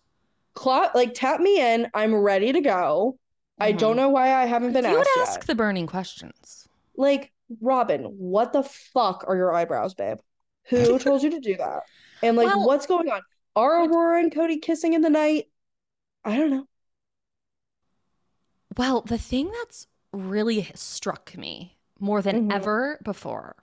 [0.55, 1.89] Clock, like tap me in.
[1.95, 3.19] I'm ready to go.
[3.59, 3.79] I Mhm.
[3.79, 4.93] don't know why I haven't been asked.
[4.93, 5.47] You would ask yet.
[5.47, 6.69] the burning questions.
[6.97, 10.19] Like, Robyn, what the fuck are your eyebrows, babe?
[10.69, 11.83] Who told you to do that?
[12.23, 13.23] And like, Well- what's going on?
[13.55, 15.51] Are Aurora and Kody kissing in the night?
[16.25, 16.67] I don't know.
[18.77, 22.55] Well, the thing that's really struck me more than Mhm.
[22.55, 23.57] ever before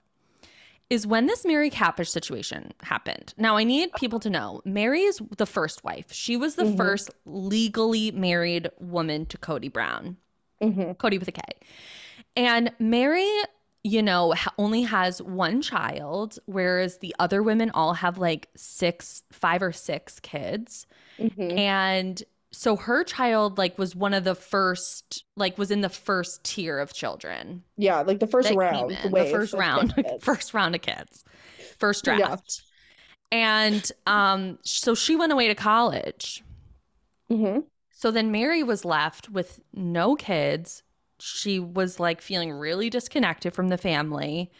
[0.90, 3.34] is when this Meri Catfish situation happened.
[3.36, 6.12] Now, I need people to know Meri is the first wife.
[6.12, 6.76] She was the Mhm.
[6.76, 10.16] first legally married woman to Kody Brown,
[10.60, 11.42] hmm Kody with a K.
[12.36, 13.28] And Meri,
[13.82, 19.62] you know, only has one child, whereas the other women all have like six, five
[19.62, 20.86] or six kids
[21.18, 22.22] hmm and
[22.54, 26.78] so her child like was one of the first like was in the first tier
[26.78, 27.64] of children.
[27.76, 31.24] Yeah, like the first round, in, the, the first round first round of kids
[31.78, 32.26] first Yeah.
[32.26, 32.62] draft.
[33.32, 36.44] And um so she went away to college.
[37.28, 37.64] Mhm.
[37.90, 40.82] so then meri was left with no kids.
[41.20, 44.50] She was like feeling really disconnected from the family.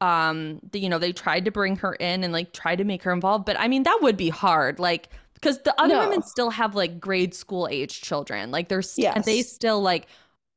[0.00, 3.02] Um the, you know they tried to bring her in and like try to make
[3.04, 4.78] her involved but i mean that would be hard.
[4.78, 6.00] Like because the other No.
[6.08, 10.06] women still have like grade school age children like they're st- and they still like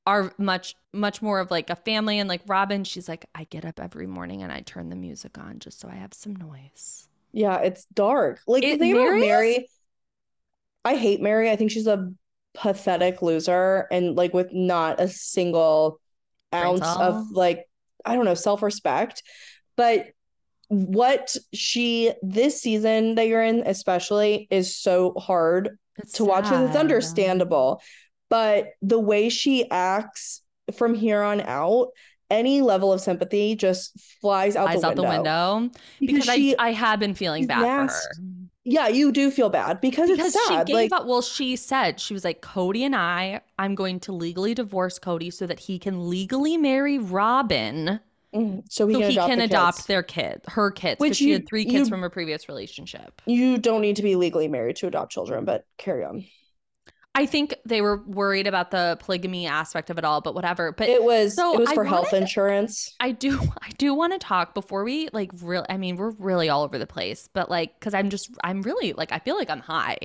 [0.08, 3.63] are much much more of like a family and like robin she's like i get
[3.65, 7.08] up every morning and i turn the music on just so i have some noise
[7.32, 8.39] Yeah, it's dark.
[8.48, 9.70] Like the It- thing Meri about Meri,
[10.84, 11.52] I hate Meri.
[11.52, 12.12] I think she's a
[12.56, 16.00] pathetic loser and like with not a single
[16.54, 17.68] ounce of like
[18.04, 19.22] I don't know self-respect.
[19.76, 20.08] But
[20.70, 26.28] what she this season that you're in especially is so hard to sad.
[26.28, 27.82] watch and it's understandable.
[28.30, 30.42] But the way she acts
[30.76, 31.90] from here on out
[32.30, 35.04] any level of sympathy just flies out, flies the, out window.
[35.04, 38.24] the window because, because she, I, I have been feeling bad for her.
[38.66, 40.68] Yeah, you do feel bad because, because it's sad.
[40.68, 41.08] She gave like, up.
[41.08, 45.34] Well, she said she was like, Kody and I, I'm going to legally divorce Kody
[45.34, 48.00] so that he can legally marry Robyn.
[48.34, 51.32] Mm, so he so can, he adopt, can adopt their kid, her kids, which she
[51.32, 53.22] had three kids you, from a previous relationship.
[53.26, 56.26] You don't need to be legally married to adopt children, but carry on.
[57.15, 60.72] I think they were worried about the polygamy aspect of it all, but whatever.
[60.72, 62.96] But it was so it was for health insurance.
[63.00, 66.50] I do I do want to talk before we like real I mean, we're really
[66.50, 69.50] all over the place, but like cuz I'm just I'm really like I feel like
[69.50, 69.98] I'm high.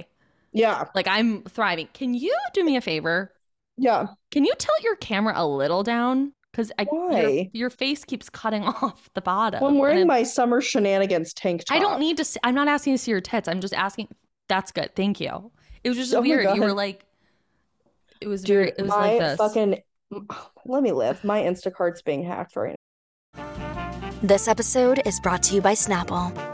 [0.52, 0.87] Yeah.
[0.94, 1.88] Like I'm thriving.
[1.92, 3.32] Can you do me a favor?
[3.76, 4.08] Yeah.
[4.30, 6.32] Can you tilt your camera a little down?
[6.54, 9.60] Because your, your face keeps cutting off the bottom.
[9.60, 11.76] Well, I'm wearing my summer shenanigans tank top.
[11.76, 12.24] I don't need to.
[12.24, 13.48] See, I'm not asking to see your tits.
[13.48, 14.08] I'm just asking.
[14.48, 14.94] That's good.
[14.94, 15.50] Thank you.
[15.82, 16.54] It was just oh weird.
[16.54, 17.04] You were like,
[18.20, 19.36] it was Dude, very, it was my like this.
[19.38, 19.82] fucking,
[20.64, 21.24] let me live.
[21.24, 22.76] My Instacart's being hacked right
[23.36, 24.10] now.
[24.22, 26.53] This episode is brought to you by Snapple.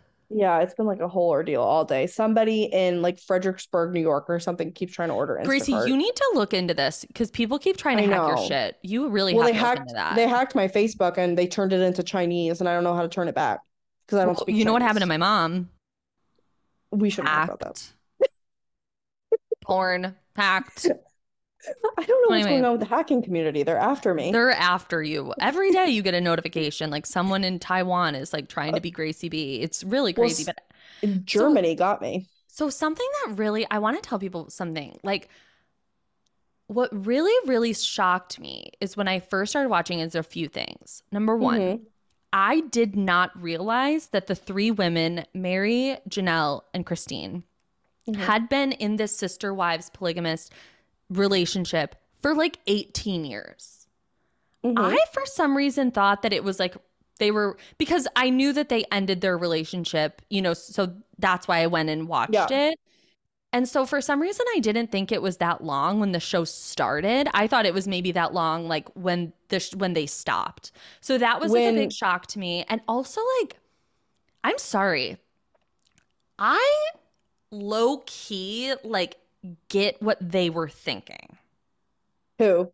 [0.33, 2.07] Yeah, it's been like a whole ordeal all day.
[2.07, 5.35] Somebody in like Fredericksburg, New York, or something keeps trying to order.
[5.35, 5.45] Instacart.
[5.45, 8.27] Gracie, you need to look into this because people keep trying to I hack know.
[8.29, 8.77] your shit.
[8.81, 9.91] You really well, they hacked.
[10.15, 13.01] They hacked my Facebook and they turned it into Chinese, and I don't know how
[13.01, 13.59] to turn it back
[14.05, 14.53] because I don't well, speak.
[14.55, 14.65] You Chinese.
[14.67, 15.69] know what happened to my mom?
[16.91, 17.91] We should not talk about that
[19.61, 20.87] porn hacked.
[21.97, 23.63] I don't know what's going on with the hacking community.
[23.63, 24.31] They're after me.
[24.31, 25.33] They're after you.
[25.39, 28.91] Every day you get a notification like someone in Taiwan is like trying to be
[28.91, 29.61] Gracie B.
[29.61, 30.45] It's really crazy.
[30.45, 30.55] Well,
[31.01, 32.27] but Germany so, got me.
[32.47, 34.99] So something that really I want to tell people something.
[35.03, 35.29] Like
[36.71, 41.03] what really, really shocked me is when I first started watching is a few things.
[41.11, 41.83] Number one, mm-hmm.
[42.31, 47.43] I did not realize that the three women, Meri, Janelle, and Christine,
[48.07, 48.21] mm-hmm.
[48.21, 50.53] had been in this sister wives polygamist
[51.11, 53.87] relationship for like 18 years.
[54.63, 54.77] Mm-hmm.
[54.77, 56.75] I, for some reason, thought that it was like
[57.19, 61.59] they were because I knew that they ended their relationship, you know, so that's why
[61.59, 62.47] I went and watched yeah.
[62.49, 62.79] it.
[63.53, 66.45] And so for some reason I didn't think it was that long when the show
[66.45, 67.27] started.
[67.33, 70.71] I thought it was maybe that long like when the sh- when they stopped.
[71.01, 71.63] So that was when...
[71.63, 72.65] like a big shock to me.
[72.69, 73.57] And also like
[74.43, 75.17] I'm sorry.
[76.39, 76.91] I
[77.51, 79.17] low key like
[79.69, 81.37] get what they were thinking.
[82.39, 82.71] Who?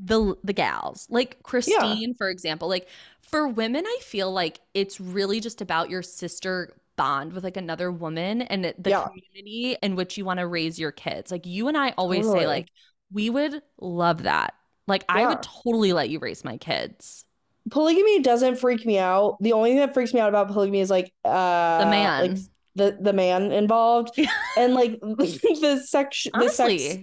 [0.00, 1.06] The the gals.
[1.10, 2.16] Like Christine, yeah.
[2.16, 2.68] for example.
[2.68, 2.88] Like
[3.22, 7.90] for women, I feel like it's really just about your sister bond with like another
[7.90, 9.04] woman and the yeah.
[9.04, 11.30] community in which you want to raise your kids.
[11.30, 12.40] Like you and I always totally.
[12.40, 12.68] say like
[13.12, 14.54] we would love that.
[14.86, 15.16] Like yeah.
[15.16, 17.24] I would totally let you raise my kids.
[17.70, 19.36] Polygamy doesn't freak me out.
[19.40, 22.30] The only thing that freaks me out about polygamy is like uh the man.
[22.30, 22.38] Like
[22.78, 24.18] the the man involved
[24.56, 26.96] and like the section the sex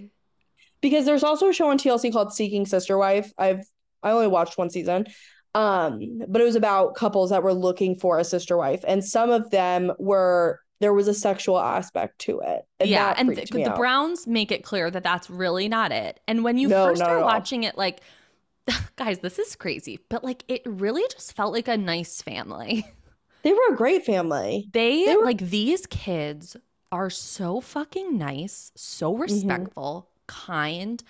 [0.80, 3.32] because there's also a show on TLC called Seeking Sister Wife.
[3.38, 3.64] I've
[4.02, 5.06] I only watched one season.
[5.54, 9.30] Um, but it was about couples that were looking for a sister wife, and some
[9.30, 12.62] of them were there was a sexual aspect to it.
[12.78, 16.20] And yeah, and the, the Browns make it clear that that's really not it.
[16.28, 18.00] And when you no, first start watching it, like,
[18.96, 22.86] guys, this is crazy, but like, it really just felt like a nice family.
[23.46, 24.68] They were a great family.
[24.72, 26.56] They, they were- like these kids
[26.90, 29.22] are so fucking nice, so mm-hmm.
[29.22, 30.24] respectful, mm-hmm.
[30.26, 31.04] kind,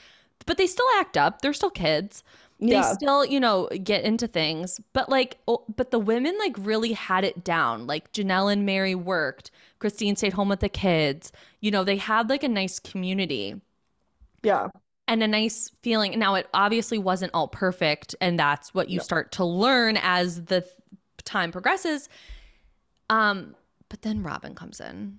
[0.45, 1.41] but they still act up.
[1.41, 2.23] They're still kids.
[2.59, 2.83] Yeah.
[2.83, 4.79] They still, you know, get into things.
[4.93, 7.87] But like oh, but the women like really had it down.
[7.87, 9.51] Like Janelle and Meri worked.
[9.79, 11.33] Christine stayed home with the kids.
[11.61, 13.59] You know, they had like a nice community.
[14.43, 14.69] Yeah.
[15.09, 16.19] And a nice feeling.
[16.19, 20.67] Now it obviously wasn't all perfect and that's what you start to learn as the
[21.27, 22.09] time progresses.
[23.11, 23.55] Um,
[23.89, 25.19] but then Robyn comes in.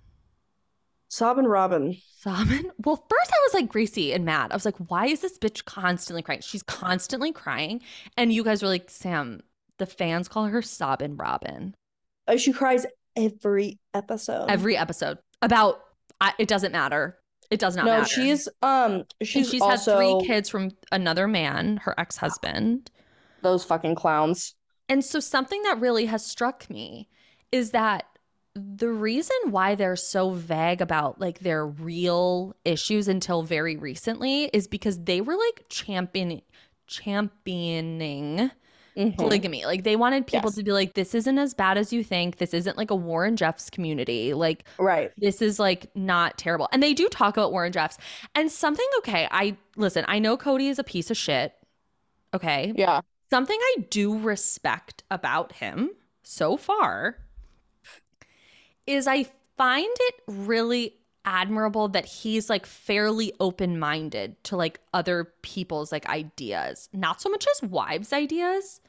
[1.10, 1.96] Sobbing Robyn.
[2.20, 2.70] Sobbing?
[2.84, 4.52] Well, first I was like greasy and mad.
[4.52, 6.42] I was like, why is this bitch constantly crying?
[6.42, 7.82] She's constantly crying.
[8.18, 9.42] And you guys were like, Sam,
[9.78, 11.76] the fans call her Sobbing Robyn.
[12.28, 14.48] Oh, she cries every episode.
[14.50, 15.18] Every episode.
[15.42, 15.80] About,
[16.38, 17.18] it doesn't matter.
[17.50, 17.96] It does not matter.
[17.96, 18.14] no, matter.
[18.14, 22.92] she's um And she's, she's also had three kids from another man, her ex-husband.
[23.42, 24.56] those fucking clowns.
[24.90, 27.08] And so something that really has struck me
[27.52, 28.06] is that
[28.56, 34.68] the reason why they're so vague about like their real issues until very recently is
[34.68, 36.42] because they were like champion
[36.88, 38.52] championing
[38.96, 39.16] Mhm.
[39.16, 39.64] polygamy.
[39.64, 40.56] Like they wanted people Yes.
[40.56, 42.38] to be like this isn't as bad as you think.
[42.38, 44.34] This isn't like a Warren Jeffs community.
[44.34, 45.12] Like Right.
[45.18, 46.68] this is like not terrible.
[46.72, 48.00] And they do talk about Warren Jeffs.
[48.34, 51.54] And something okay, I listen, I know Kody is a piece of shit.
[52.34, 52.74] Okay.
[52.76, 53.02] Yeah.
[53.30, 55.92] Something I do respect about him
[56.24, 57.18] so far
[58.86, 59.26] is I
[59.58, 60.94] find it really
[61.26, 66.88] admirable that he's like fairly open-minded to like other people's like ideas.
[66.94, 68.80] Not so much as wives' ideas,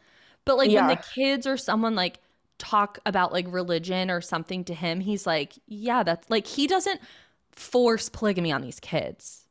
[0.45, 2.21] but like when the kids or someone like
[2.59, 7.01] talk about like religion or something to him, he's like, yeah, that's like he doesn't
[7.51, 9.47] force polygamy on these kids.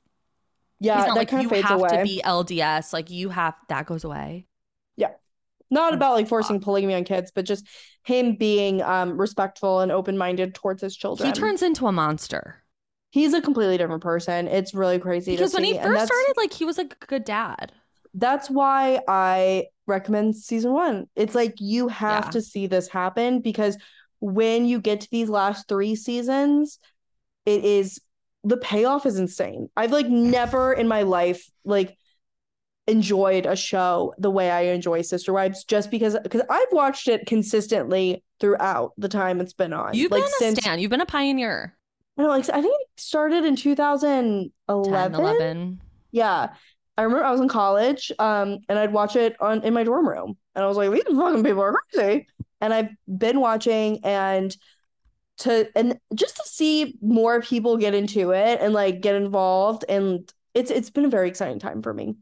[0.80, 1.90] Yeah, he's that not like kind you have away.
[1.90, 4.46] to be LDS, like you have that goes away.
[5.70, 7.68] Not about like forcing polygamy on kids, but just
[8.04, 11.28] him being um respectful and open-minded towards his children.
[11.28, 12.64] He turns into a monster.
[13.10, 14.48] He's a completely different person.
[14.48, 17.72] It's really crazy Because when he first started, like he was like a good dad.
[18.14, 21.08] that's why I recommend season one.
[21.16, 22.30] It's like you have Yeah.
[22.32, 23.78] to see this happen because
[24.20, 26.80] when you get to these last three seasons,
[27.46, 28.02] it is
[28.44, 29.70] the payoff is insane.
[29.76, 31.97] I've like never in my life like
[32.88, 37.26] enjoyed a show the way I enjoy Sister Wives just because because I've watched it
[37.26, 39.94] consistently throughout the time it's been on.
[39.94, 40.80] You've like been a stan.
[40.80, 41.76] You've been a pioneer.
[42.18, 45.20] I know, like I think it started in 10, 2011.
[45.20, 45.82] 11.
[46.12, 46.50] Yeah.
[46.98, 50.10] I remember I was in college, um, and I'd watch it on in my dorm
[50.10, 50.36] room.
[50.56, 52.28] And I was like, these fucking people are crazy.
[52.60, 54.56] And I've been watching and
[55.40, 59.86] to and just to see more people get into it and like get involved.
[59.88, 62.16] And it's it's been a very exciting time for me.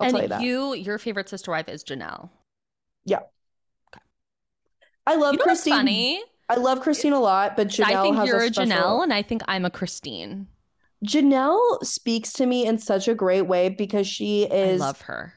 [0.00, 0.42] I'll tell you and that.
[0.42, 2.30] you, your favorite sister wife is Janelle.
[3.04, 3.20] Yeah.
[5.06, 5.74] I love You know Christine.
[5.74, 6.22] funny?
[6.48, 8.72] I love Christine a lot, but Janelle I think has you're a a special...
[8.72, 10.48] Janelle, and I think I'm a Christine.
[11.04, 15.34] Janelle speaks to me in such a great way because she is I love her.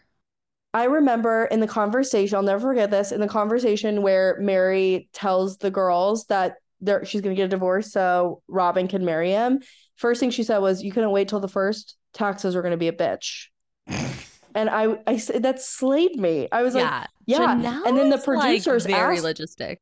[0.73, 5.57] I remember in the conversation, I'll never forget this, in the conversation where Meri tells
[5.57, 9.61] the girls that they're, she's going to get a divorce so Robyn can marry him.
[9.95, 11.95] First thing she said was, You couldn't wait till the first.
[12.13, 13.47] Taxes are going to be a bitch.
[14.55, 16.47] and I, I said, that slayed me.
[16.51, 17.81] I was like, yeah, yeah.
[17.85, 19.77] And then the Janelle is, like, producers very asked- logistic.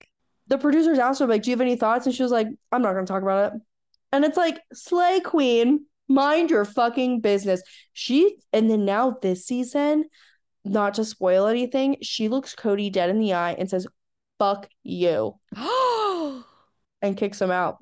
[0.47, 2.05] the producers asked her, like, Do you have any thoughts?
[2.05, 3.61] And she was like, I'm not going to talk about it.
[4.11, 7.61] And it's like, Slay Queen, mind your fucking business.
[7.93, 10.05] She, and then now this season,
[10.65, 13.87] not to spoil anything, she looks Kody dead in the eye and says,
[14.39, 15.39] fuck you,
[17.01, 17.77] and kicks him out.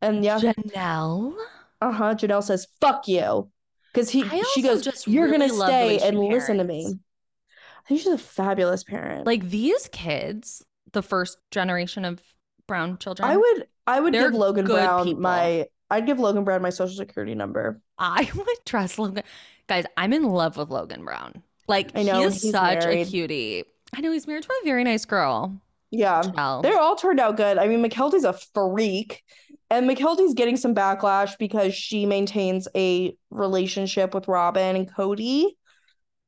[0.00, 1.34] And yeah, Janelle.
[1.80, 2.14] uh huh.
[2.14, 3.50] Janelle says, fuck you.
[3.98, 6.64] Because he, she goes, You're really going to love the way stay and listen to
[6.64, 6.86] me.
[6.86, 9.26] I think she's a fabulous parent.
[9.26, 12.22] Like these kids, the first generation of
[12.68, 13.28] brown children.
[13.28, 15.22] I would, I would give Logan Brown people.
[15.22, 17.80] my, I'd give Logan Brown my social security number.
[17.98, 19.24] I would trust Logan.
[19.68, 21.42] Guys, I'm in love with Logan Brown.
[21.66, 23.06] Like I know, he is he's such married.
[23.06, 23.64] a cutie.
[23.96, 25.60] I know he's married to a very nice girl.
[25.90, 26.22] Yeah.
[26.22, 26.62] Janelle.
[26.62, 27.58] They're all turned out good.
[27.58, 29.24] I mean, Mykelti's a freak,
[29.70, 35.46] and Mykelti's getting some backlash because she maintains a relationship with Robyn and Kody.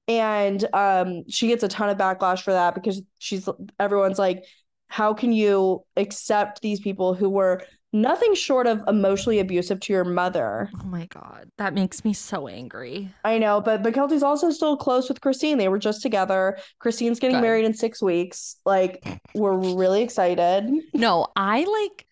[0.09, 3.49] And um, she gets a ton of backlash for that because she's
[3.79, 4.45] everyone's like,
[4.89, 10.05] how can you accept these people who were nothing short of emotionally abusive to your
[10.05, 10.69] mother?
[10.81, 13.15] Oh my god, that makes me so angry.
[13.25, 15.59] I know, but Mykelti's also still close with Christine.
[15.59, 16.59] They were just together.
[16.81, 17.43] Christine's getting Good.
[17.43, 18.57] married in six weeks.
[18.67, 20.69] Like, we're really excited.
[20.93, 22.07] No, I like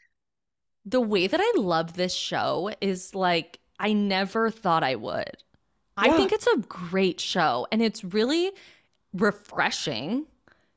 [0.88, 5.37] the way that I love this show is like I never thought I would.
[5.96, 8.53] I think it's a great show and it's really
[9.12, 10.27] refreshing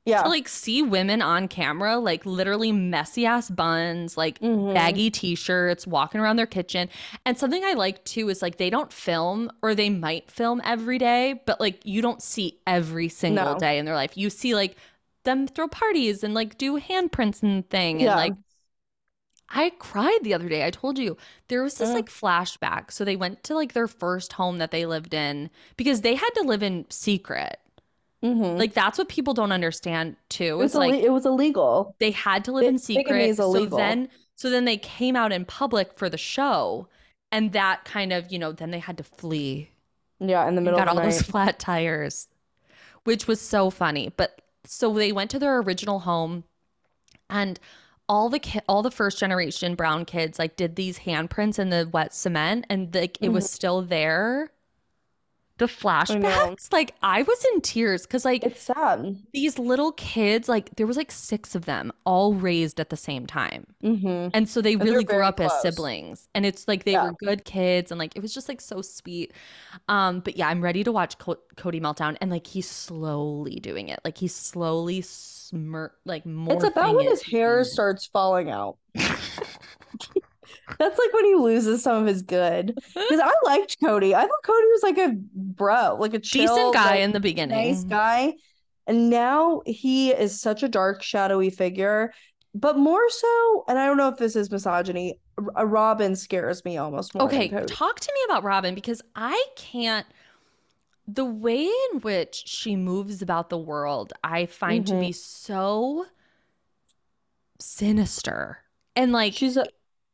[0.06, 0.24] Yeah.
[0.24, 4.74] to like see women on camera like literally messy ass buns, like Mhm.
[4.74, 6.89] baggy t-shirts, walking around their kitchen.
[7.26, 10.97] And something I like too is like they don't film or they might film every
[10.97, 13.60] day, but like you don't see every single No.
[13.60, 14.17] day in their life.
[14.17, 14.75] You see like
[15.23, 18.15] them throw parties and like do handprints and thing and Yeah.
[18.15, 18.33] like
[19.54, 20.65] I cried the other day.
[20.65, 21.17] I told you
[21.49, 21.93] there was this Mm.
[21.95, 22.91] like flashback.
[22.91, 26.29] So they went to like their first home that they lived in because they had
[26.35, 27.60] to live in secret.
[28.23, 28.58] Mhm.
[28.58, 30.45] Like that's what people don't understand too.
[30.45, 31.95] It was, like it was illegal.
[31.99, 33.21] they had to live in secret.
[33.29, 36.87] is So then so then they came out in public for the show
[37.31, 39.69] and that kind of, you know, then they had to flee.
[40.19, 41.12] Yeah, in the middle got of all night.
[41.12, 42.27] those flat tires.
[43.04, 44.13] Which was so funny.
[44.15, 46.43] But so they went to their original home
[47.29, 47.60] and
[48.12, 51.89] all the ki- all the first generation brown kids like did these handprints in the
[51.93, 53.53] wet cement and like it was mm-hmm.
[53.53, 54.51] still there.
[55.62, 59.15] The flashbacks, like I was in tears because like It's sad.
[59.31, 63.27] these little kids, like there was like six of them, all raised at the same
[63.27, 64.29] time, Mm-hmm.
[64.33, 67.03] and so they they're really grew up as siblings, and it's like they Yeah.
[67.05, 69.33] were good kids, and like it was just like so sweet.
[69.87, 73.87] Um, but yeah, I'm ready to watch Co- Kody meltdown, and like he's slowly doing
[73.89, 76.55] it, like he's slowly smirk, like morphing.
[76.55, 78.77] It's about when his hair starts falling out.
[80.79, 82.73] That's like when he loses some of his good.
[82.93, 84.13] Because I liked Kody.
[84.13, 87.19] I thought Kody was like a bro, like a chill, decent guy like, in the
[87.19, 87.58] beginning.
[87.58, 88.33] nice guy.
[88.87, 92.13] And now he is such a dark, shadowy figure.
[92.54, 95.19] But more so, and I don't know if this is misogyny,
[95.56, 97.23] a Robyn scares me almost more.
[97.23, 97.67] Okay, than Kody.
[97.67, 100.06] talk to me about Robyn because I can't.
[101.08, 104.99] The way in which she moves about the world, I find to Mhm.
[105.02, 106.06] be so
[107.60, 108.60] sinister.
[108.95, 109.65] And like She's a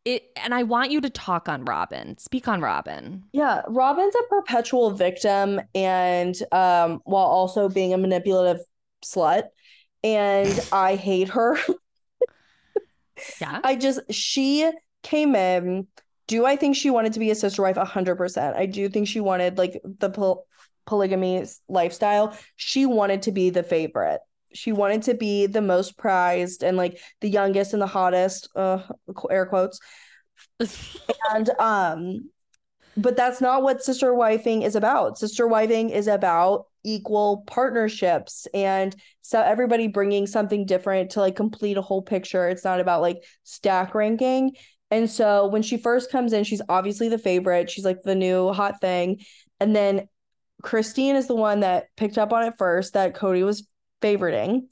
[0.07, 2.17] it and I want you to talk on Robyn.
[2.17, 3.23] Speak on Robyn.
[3.33, 8.61] Yeah, Robyn's a perpetual victim and um while also being a manipulative
[9.03, 9.43] slut.
[10.03, 11.57] And I hate her.
[13.41, 13.59] Yeah.
[13.63, 14.69] I just she
[15.03, 15.87] came in.
[16.27, 17.77] Do I think she wanted to be a sister wife?
[17.77, 18.55] A hundred percent.
[18.55, 20.45] I do think she wanted like the pol
[20.85, 22.37] polygamy lifestyle.
[22.55, 24.21] She wanted to be the favorite.
[24.53, 28.81] She wanted to be the most prized and like the youngest and the hottest, uh
[29.29, 29.79] air quotes.
[31.33, 32.29] And um,
[32.95, 35.19] but that's not what sister wifing is about.
[35.19, 41.77] Sister wifing is about equal partnerships and so everybody bringing something different to like complete
[41.77, 42.47] a whole picture.
[42.47, 44.55] It's not about like stack ranking.
[44.89, 47.69] And so when she first comes in, she's obviously the favorite.
[47.69, 49.19] She's like the new hot thing.
[49.59, 50.07] And then
[50.63, 53.67] Christine is the one that picked up on it first that Kody was
[54.01, 54.67] favoriting.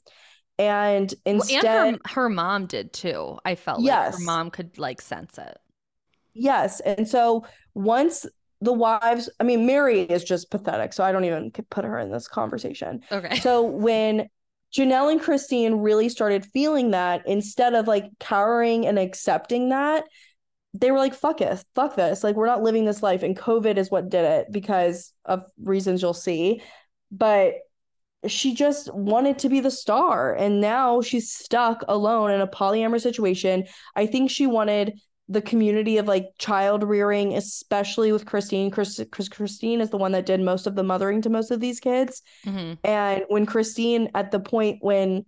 [0.58, 3.38] And Well, instead, and her, her mom did too.
[3.44, 5.58] I felt like her mom could like sense it.
[6.32, 6.80] Yes.
[6.80, 8.26] And so once
[8.60, 10.92] the wives, I mean, Meri is just pathetic.
[10.92, 13.02] So I don't even put her in this conversation.
[13.12, 13.36] Okay.
[13.40, 14.28] So when
[14.74, 20.04] Janelle and Christine really started feeling that, instead of like cowering and accepting that,
[20.74, 22.22] they were like, fuck it, fuck this.
[22.22, 23.22] Like, we're not living this life.
[23.22, 26.60] And COVID is what did it because of reasons you'll see.
[27.10, 27.54] But
[28.26, 30.34] she just wanted to be the star.
[30.34, 33.64] And now she's stuck alone in a polyamorous situation.
[33.94, 38.70] I think she wanted the community of like child rearing, especially with Christine.
[38.70, 41.58] Chris, Chris Christine is the one that did most of the mothering to most of
[41.58, 42.22] these kids.
[42.44, 42.78] Mhm.
[42.84, 45.24] And when Christine, at the point when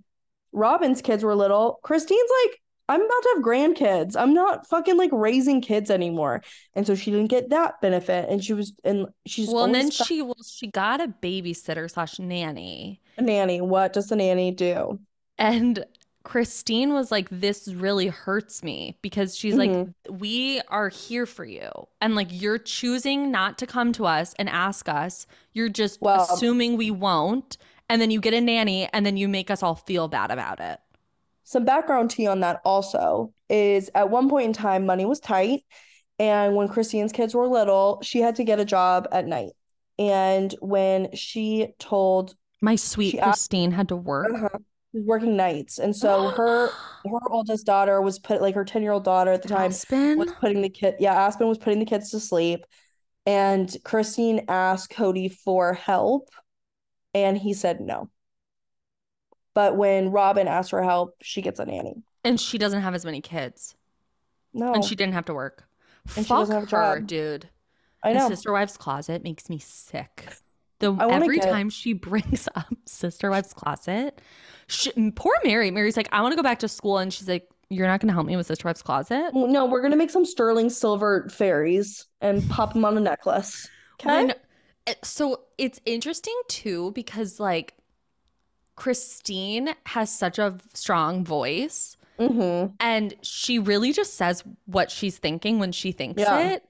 [0.53, 4.17] Robyn's kids were little, Christine's like, I'm about to have grandkids.
[4.17, 6.43] I'm not fucking like raising kids anymore.
[6.75, 8.29] And so she didn't get that benefit.
[8.31, 12.19] And she was, and she's Well, and then she well, she got a babysitter slash
[12.19, 13.01] nanny.
[13.19, 13.61] a nanny.
[13.61, 14.99] What does the nanny do?
[15.37, 15.85] And
[16.25, 19.95] Christine was like, This really hurts me because she's like, Mhm.
[20.11, 21.71] We are here for you.
[22.01, 25.27] And like, you're choosing not to come to us and ask us.
[25.53, 27.57] You're just Well- assuming we won't.
[27.91, 30.61] And then you get a nanny and then you make us all feel bad about
[30.61, 30.79] it.
[31.49, 35.65] Some background tea on that also is at one point in time, money was tight.
[36.19, 39.53] And when Christine's kids were little, she had to get a job at night.
[39.99, 44.31] And when she told My sweet She Christine had to work.
[44.35, 44.59] Uh-huh.
[44.93, 45.79] She was working nights.
[45.79, 46.67] And so her
[47.07, 50.19] her oldest daughter was put like her 10 year old daughter at the time Aspen?
[50.19, 52.67] was putting the kid yeah, Aspen was putting the kids to sleep.
[53.25, 56.29] And Christine asked Kody for help
[57.15, 58.11] and he said no.
[59.59, 62.05] But when Robyn asks for help, she gets a nanny.
[62.23, 63.75] And she doesn't have as many kids.
[64.55, 65.65] No, And she didn't have to work.
[66.15, 67.49] And she Fuck doesn't have a her, dude.
[68.05, 68.29] I And know.
[68.29, 70.29] Sister Wives Closet makes me sick.
[70.79, 74.21] The every get- time she brings up Sister Wives Closet,
[74.69, 75.73] she, poor Meri.
[75.73, 78.07] Meri's like, I want to go back to school, and she's like, You're not going
[78.11, 79.33] to help me with Sister Wives Closet.
[79.35, 83.69] No, we're gonna make some sterling silver fairies and pop them on a necklace.
[84.01, 84.09] Okay.
[84.27, 84.35] When-
[84.87, 87.75] eh, so it's interesting too because like
[88.79, 91.97] Christine has such a strong voice.
[92.21, 92.75] Mm-hmm.
[92.79, 96.39] And she really just says what she's thinking when she thinks Yeah.
[96.53, 96.65] it.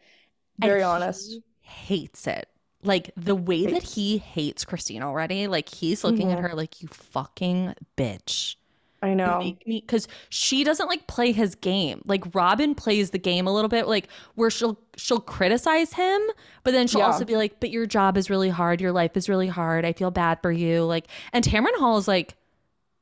[0.60, 1.38] and Very he honest.
[1.60, 2.48] Hates it.
[2.82, 5.48] Like the way that he hates Christine already.
[5.48, 6.48] Like he's looking at Mhm.
[6.48, 8.56] her like, you fucking bitch.
[9.02, 9.38] I know.
[9.38, 12.02] make me because she doesn't like play his game.
[12.04, 16.20] Like Robyn plays the game a little bit, like where she'll she'll criticize him,
[16.64, 17.06] but then she'll Yeah.
[17.06, 18.80] also be like, "But your job is really hard.
[18.80, 19.84] Your life is really hard.
[19.84, 22.36] I feel bad for you." Like, and Tamron Hall is like,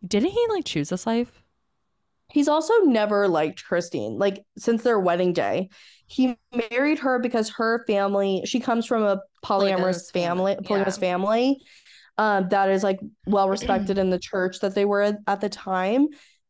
[0.07, 1.43] didn't he like choose this life?
[2.33, 5.71] He's also never liked Christine, like since their wedding day.
[6.07, 6.37] He
[6.71, 11.01] married her because her family, she comes from a oh, Polygamous polyamorous family, polygamous yeah.
[11.01, 11.61] family,
[12.19, 16.09] um, that is like well respected in the church that they were at, the time.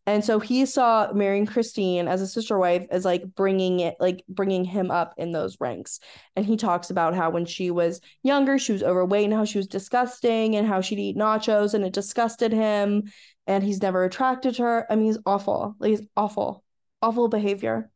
[0.09, 4.23] And so he saw marrying Christine as a sister wife as like bringing it, like
[4.29, 5.99] bringing him up in those ranks.
[6.37, 9.59] And he talks about how when she was younger, she was overweight and how she
[9.59, 13.11] was disgusting and how she'd eat nachos and it disgusted him.
[13.49, 14.87] And he's never attracted to her.
[14.89, 15.75] I mean, he's awful.
[15.81, 16.63] Like, he's awful,
[17.03, 17.91] awful behavior.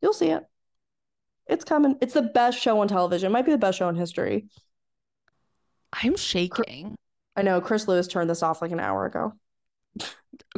[0.00, 0.44] You'll see it.
[1.48, 1.96] It's coming.
[2.00, 3.26] It's the best show on television.
[3.26, 4.46] It might be the best show in history.
[5.92, 6.96] I'm shaking.
[7.36, 9.32] I know Chris Lewis turned this off like an hour ago.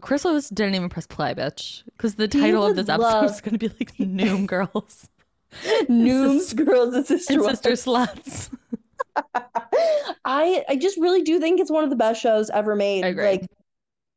[0.01, 1.83] Chris Lewis didn't even press play, bitch.
[1.97, 5.09] Because the title of this episode love- is going to be like Noom Girls
[5.89, 7.45] Nooms, girls, and sister, and.
[7.45, 8.51] Sister Sluts.
[10.25, 13.05] I I just really do think it's one of the best shows ever made.
[13.05, 13.25] I agree.
[13.25, 13.47] Like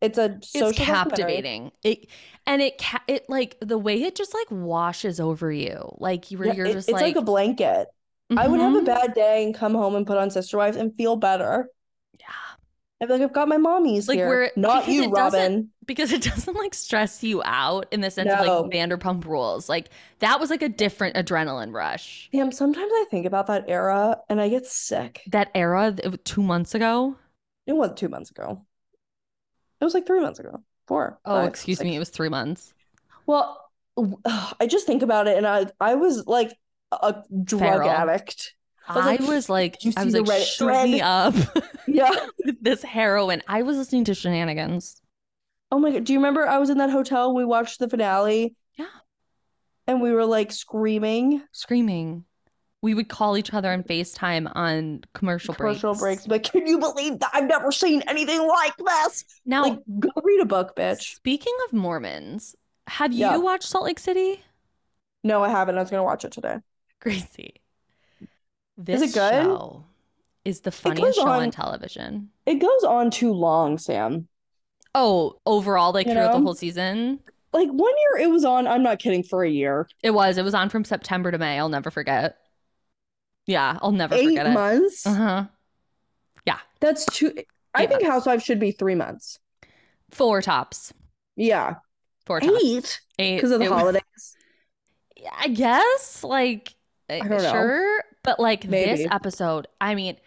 [0.01, 1.72] it's a social it's captivating.
[1.84, 2.07] It
[2.45, 5.93] and it ca- it like the way it just like washes over you.
[5.97, 7.88] Like you were Yeah, you're it- just it's like, like, a blanket.
[8.36, 8.86] I would have a Mhm.
[8.86, 11.69] bad day and come home and put on Sister Wives and feel better.
[12.19, 12.26] Yeah.
[13.01, 14.28] I'd be like, I've got my mommies Like, here.
[14.28, 15.69] we're- Not you, Robyn.
[15.86, 19.69] because it doesn't like stress you out in the sense of like Vanderpump Rules.
[19.69, 22.30] Like that was like a different adrenaline rush.
[22.32, 25.21] Damn, sometimes I think about that era and I get sick.
[25.28, 27.17] That era, two months ago.
[27.67, 28.65] It wasn't two months ago.
[29.82, 30.63] It was like three months ago.
[30.88, 31.19] Four.
[31.26, 31.86] Oh, five, excuse six.
[31.86, 32.73] me, it was three months.
[33.28, 33.69] Well,
[34.26, 36.57] I just think about it and I I was like
[36.91, 37.89] a drug Feral.
[37.89, 38.53] addict.
[38.88, 41.33] I was I like, was like, you I was like, Reddit shoot me up
[41.88, 42.11] Yeah.
[42.61, 43.41] this heroin.
[43.47, 45.01] I was listening to shenanigans.
[45.71, 46.03] Oh my God.
[46.03, 47.33] Do you remember I was in that hotel?
[47.33, 48.55] We watched the finale.
[48.77, 48.86] Yeah.
[49.88, 52.25] And we were like screaming screaming.
[52.83, 56.27] We would call each other on FaceTime on commercial, commercial breaks.
[56.27, 56.27] breaks.
[56.27, 57.31] Like, can you believe that?
[57.33, 59.25] I've never seen anything like this.
[59.43, 61.15] Now, Like, go read a book, bitch.
[61.15, 62.55] speaking of Mormons,
[62.86, 63.38] have you Yeah.
[63.38, 64.43] watched Salt Lake City?
[65.23, 65.75] No, I haven't.
[65.75, 66.57] I was gonna watch it today.
[67.01, 67.55] Gracie.
[68.77, 69.43] This it good?
[69.43, 69.85] show
[70.43, 72.29] is the funniest show on on- television.
[72.45, 74.27] It goes on too long, Sam.
[74.93, 77.19] Oh, overall, like You throughout the whole season.
[77.53, 79.87] Like one year it was on, I'm not kidding, for a year.
[80.03, 80.37] It was.
[80.37, 81.57] It was on from September to May.
[81.57, 82.37] I'll never forget.
[83.47, 84.53] Yeah, I'll never Eight forget it.
[84.53, 85.05] months.
[85.05, 85.45] Uh-huh.
[86.45, 86.59] Yeah.
[86.81, 87.33] That's two
[87.73, 88.07] I Eight think months.
[88.07, 89.39] Housewives should be three months.
[90.11, 90.93] Four tops.
[91.35, 91.75] Yeah.
[92.25, 92.53] Four tops.
[92.63, 93.35] Eight Eight.
[93.37, 94.01] because of the It- holidays.
[95.17, 96.74] Yeah, I guess like
[97.10, 97.51] I don't know.
[97.51, 100.18] sure, but like this episode, I mean,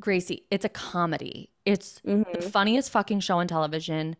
[0.00, 1.50] Gracie, it's a comedy.
[1.64, 2.44] It's the Mhm.
[2.44, 4.16] funniest fucking show on television.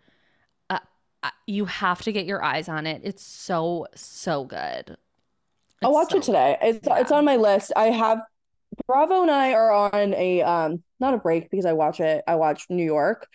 [0.70, 3.00] Uh, you have to get your eyes on it.
[3.02, 4.96] It's so so good.
[5.82, 6.58] I'll watch so it today.
[6.60, 7.16] It's it's yeah.
[7.16, 7.72] on my list.
[7.74, 8.20] I have
[8.86, 12.22] Bravo and I are on a um not a break because I watch it.
[12.28, 13.26] I watch New York,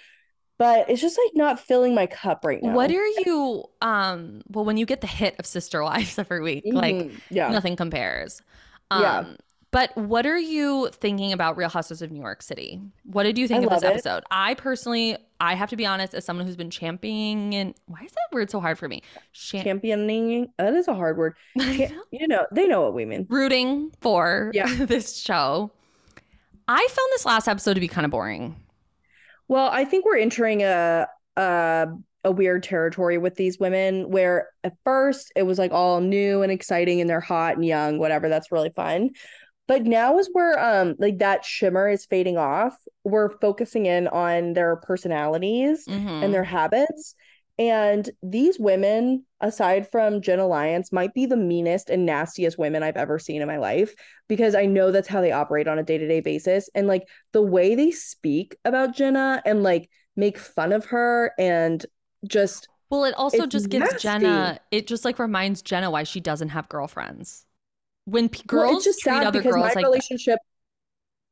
[0.59, 2.73] but it's just like not filling my cup right now.
[2.75, 6.65] What are you um well when you get the hit of Sister Wives every week,
[6.71, 7.19] like Mhm.
[7.31, 7.49] yeah.
[7.49, 8.41] nothing compares.
[8.91, 9.25] Um Yeah.
[9.71, 12.81] but what are you thinking about Real Housewives of New York City?
[13.03, 13.93] What did you think I of this love it.
[13.95, 14.23] episode?
[14.31, 18.11] I personally I have to be honest, as someone who's been championing and why is
[18.11, 19.01] that word so hard for me?
[19.31, 20.51] Champ- Championing.
[20.57, 21.35] That is a hard word.
[22.11, 23.25] You know, they know what we mean.
[23.29, 24.65] rooting for Yeah.
[24.85, 25.71] this show.
[26.67, 28.55] I found this last episode to be kind of boring.
[29.47, 31.87] Well, I think we're entering a a
[32.23, 36.51] a weird territory with these women where at first it was like all new and
[36.51, 39.11] exciting and they're hot and young, whatever, that's really fun.
[39.67, 42.75] But now is where um like that shimmer is fading off.
[43.03, 46.23] We're focusing in on their personalities Mhm.
[46.23, 47.15] and their habits.
[47.57, 52.95] And these women, aside from Jenna Lyons, might be the meanest and nastiest women I've
[52.95, 53.93] ever seen in my life
[54.29, 56.69] because I know that's how they operate on a day to day basis.
[56.73, 61.85] And like the way they speak about Jenna and like make fun of her and
[62.27, 63.99] just, Well, it also just gives nasty.
[63.99, 67.45] Jenna, it just like reminds Jenna why she doesn't have girlfriends.
[68.05, 70.39] When p- well, girls it's just treat sad other because girls my like that- relationship,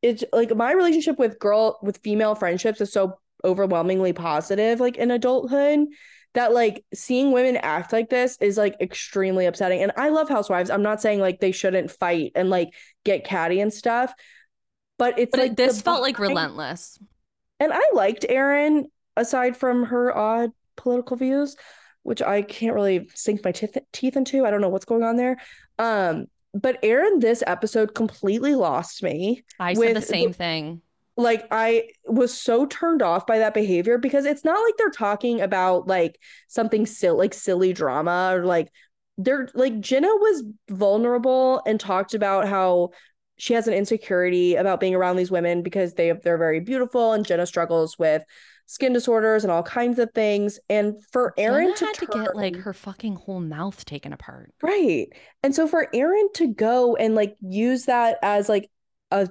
[0.01, 5.11] it's like my relationship with girl, with female friendships is so overwhelmingly positive, like in
[5.11, 5.87] adulthood.
[6.33, 9.81] That like seeing women act like this is like extremely upsetting.
[9.81, 10.69] And I love housewives.
[10.69, 12.69] I'm not saying like they shouldn't fight and like
[13.03, 14.13] get catty and stuff,
[14.99, 16.99] but it's but like it, this felt like relentless.
[17.59, 18.85] And I liked Erin
[19.15, 21.55] aside from her odd political views,
[22.03, 24.45] which I can't really sink my teeth teeth into.
[24.45, 25.37] I don't know what's going on there.
[25.77, 29.43] Um, but Erin, this episode completely lost me.
[29.59, 30.81] I said the same thing.
[31.15, 35.41] Like I was so turned off by that behavior because it's not like they're talking
[35.41, 38.71] about like something silly like silly drama or like
[39.17, 42.91] they're like Jenna was vulnerable and talked about how
[43.37, 47.25] she has an insecurity about being around these women because they they're very beautiful and
[47.25, 48.23] Jenna struggles with
[48.69, 52.55] skin disorders and all kinds of things and for Jenna to had to get like
[52.57, 54.53] her fucking whole mouth taken apart.
[54.61, 55.07] Right.
[55.41, 58.69] And so for Erin to go and like use that as like
[59.09, 59.29] a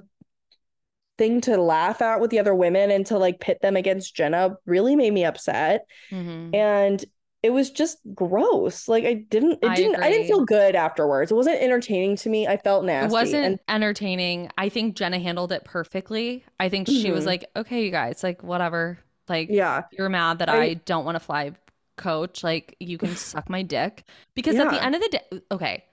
[1.19, 4.55] thing to laugh at with the other women and to like pit them against Jenna
[4.65, 5.85] really made me upset.
[6.11, 6.55] Mhm.
[6.55, 7.05] And
[7.43, 8.87] it was just gross.
[8.87, 11.31] Like I didn't it I didn't I didn't feel good afterwards.
[11.31, 12.47] It wasn't entertaining to me.
[12.47, 13.07] I felt nasty.
[13.07, 14.49] It wasn't and entertaining.
[14.57, 16.43] I think Jenna handled it perfectly.
[16.59, 17.27] I think she was Mhm.
[17.27, 18.97] like, okay, you guys, like, whatever.
[19.29, 19.83] Like, yeah.
[19.91, 21.51] you're mad that I, I- don't want to fly
[21.97, 22.43] coach.
[22.43, 24.03] Like, you can suck my dick.
[24.35, 25.83] Because at the end of the day, okay,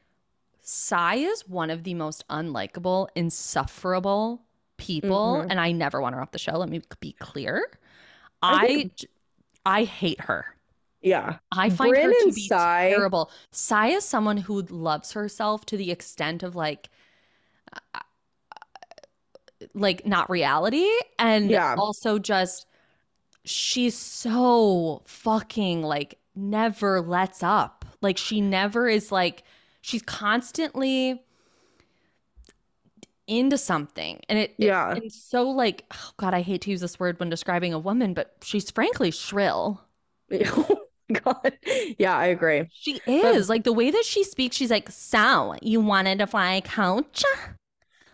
[0.61, 4.43] Sai is one of the most unlikable, insufferable
[4.76, 5.43] people.
[5.45, 5.47] Mhm.
[5.51, 6.53] And I never want her off the show.
[6.53, 7.68] Let me be clear.
[8.43, 8.91] I
[9.66, 10.47] I, I hate her.
[11.03, 11.37] Yeah.
[11.53, 13.30] I find Brynn her to be Sai- terrible.
[13.51, 16.89] Sai is someone who loves herself to the extent of like,
[17.95, 18.01] uh,
[19.74, 21.74] like not reality, and Yeah.
[21.78, 22.66] also just
[23.45, 27.84] she's so fucking like never lets up.
[28.01, 29.45] Like she never is like
[29.80, 31.22] she's constantly
[33.26, 34.92] into something, and it it- Yeah.
[34.92, 38.12] and so like oh God, I hate to use this word when describing a woman,
[38.14, 39.80] but she's frankly shrill.
[40.32, 40.80] oh
[41.12, 41.59] God.
[41.99, 42.68] Yeah, I agree.
[42.72, 44.57] She is like the way that she speaks.
[44.57, 47.22] She's like, "So you wanted to fly a coach?"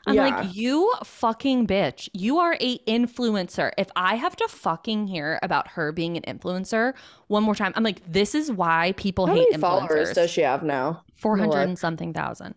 [0.07, 0.29] I'm Yeah.
[0.29, 2.09] like, "You fucking bitch!
[2.13, 3.73] You are a influencer.
[3.77, 6.95] If I have to fucking hear about her being an influencer
[7.29, 10.15] one more time, I'm like, this is why people How hate many followers influencers.
[10.15, 11.03] does she have now?
[11.17, 12.55] Four hundred and something thousand.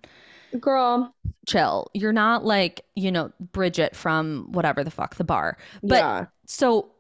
[0.60, 1.14] Girl.
[1.48, 1.90] Chill.
[1.94, 5.58] You're not like you know Bridget from whatever the fuck the bar.
[5.82, 6.26] But yeah.
[6.46, 6.92] so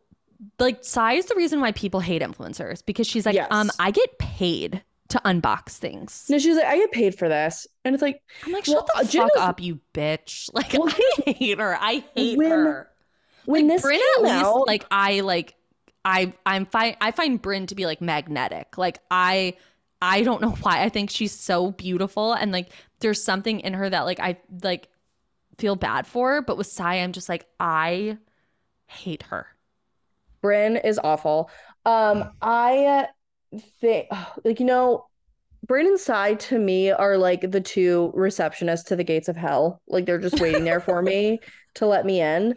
[0.59, 3.47] like Sai is the reason why people hate influencers because she's like, Yes.
[3.51, 4.83] um, I get paid
[5.13, 6.25] to unbox things.
[6.29, 7.65] No, she's like, I get paid for this.
[7.85, 10.49] And it's like, I'm like, Well, shut the uh, fuck Jenna's- up, you bitch.
[10.53, 11.77] Like, Well, I hate her.
[11.79, 12.89] I hate when- her.
[13.45, 15.55] when like, this Brynn came at least, out, like, I like,
[16.05, 16.97] I, I'm fine.
[16.99, 18.77] I find Brynn to be like magnetic.
[18.77, 19.55] Like, I,
[20.01, 20.83] I don't know why.
[20.83, 24.89] I think she's so beautiful, and like, there's something in her that like I like
[25.57, 26.41] feel bad for.
[26.41, 28.17] But with Sai, I'm just like, I
[28.87, 29.47] hate her.
[30.43, 31.49] Brynn is awful.
[31.85, 33.07] Um, I
[33.59, 34.07] think
[34.43, 35.05] like you know,
[35.69, 39.81] and Sai to me are like the two receptionists to the gates of hell.
[39.87, 41.39] Like they're just waiting there for me
[41.75, 42.55] to let me in.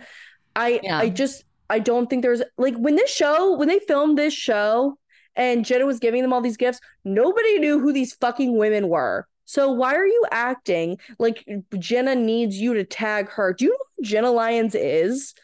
[0.55, 0.99] I Yeah.
[0.99, 4.99] I just I don't think there's like when this show when they filmed this show
[5.35, 9.27] and Jenna was giving them all these gifts, nobody knew who these fucking women were.
[9.45, 11.47] So why are you acting like
[11.79, 13.53] Jenna needs you to tag her?
[13.53, 15.35] Do you know who Jenna Lyons is?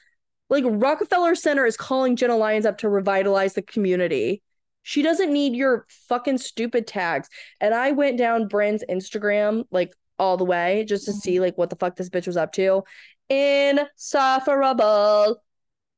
[0.50, 4.42] Like Rockefeller Center is calling Jenna Lyons up to revitalize the community.
[4.82, 7.28] She doesn't need your fucking stupid tags.
[7.60, 11.70] And I went down Brynn's Instagram like all the way just to see like what
[11.70, 12.82] the fuck this bitch was up to.
[13.30, 15.42] Insufferable,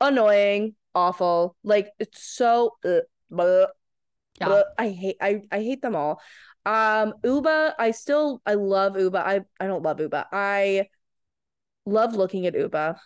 [0.00, 1.56] annoying, awful.
[1.64, 3.66] Like it's so uh, bleh,
[4.40, 4.48] Yeah.
[4.48, 4.62] bleh.
[4.78, 6.20] I hate I I hate them all.
[6.66, 9.22] Um Ubah, I still I love Ubah.
[9.24, 10.26] I I don't love Ubah.
[10.32, 10.88] I
[11.86, 12.96] love looking at Ubah.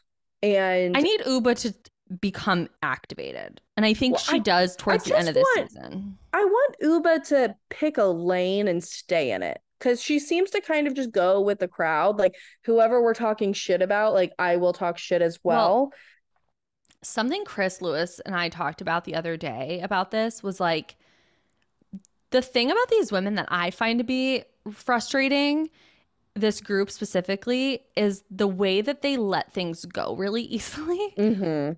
[0.43, 1.74] And I need Ubah to
[2.21, 5.71] become activated, and I think Well, she I- does towards the end of this want-
[5.71, 6.19] season.
[6.33, 10.61] I want Ubah to pick a lane and stay in it because she seems to
[10.61, 12.19] kind of just go with the crowd.
[12.19, 12.35] Like
[12.65, 15.57] whoever we're talking shit about, like I will talk shit as well.
[15.91, 15.93] Well,
[17.03, 20.97] something Chris Lewis and I talked about the other day about this was like
[22.31, 25.71] the thing about these women that I find to be frustrating,
[26.35, 31.15] this group specifically, is the way that they let things go really easily.
[31.17, 31.73] mm-hmm.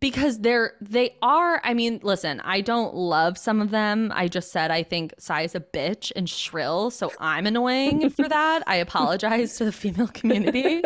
[0.00, 4.12] Because they're they are, I mean, listen, I don't love some of them.
[4.14, 8.28] I just said I think Sai is a bitch and shrill, so I'm annoying for
[8.28, 8.62] that.
[8.66, 10.82] I apologize to the female community.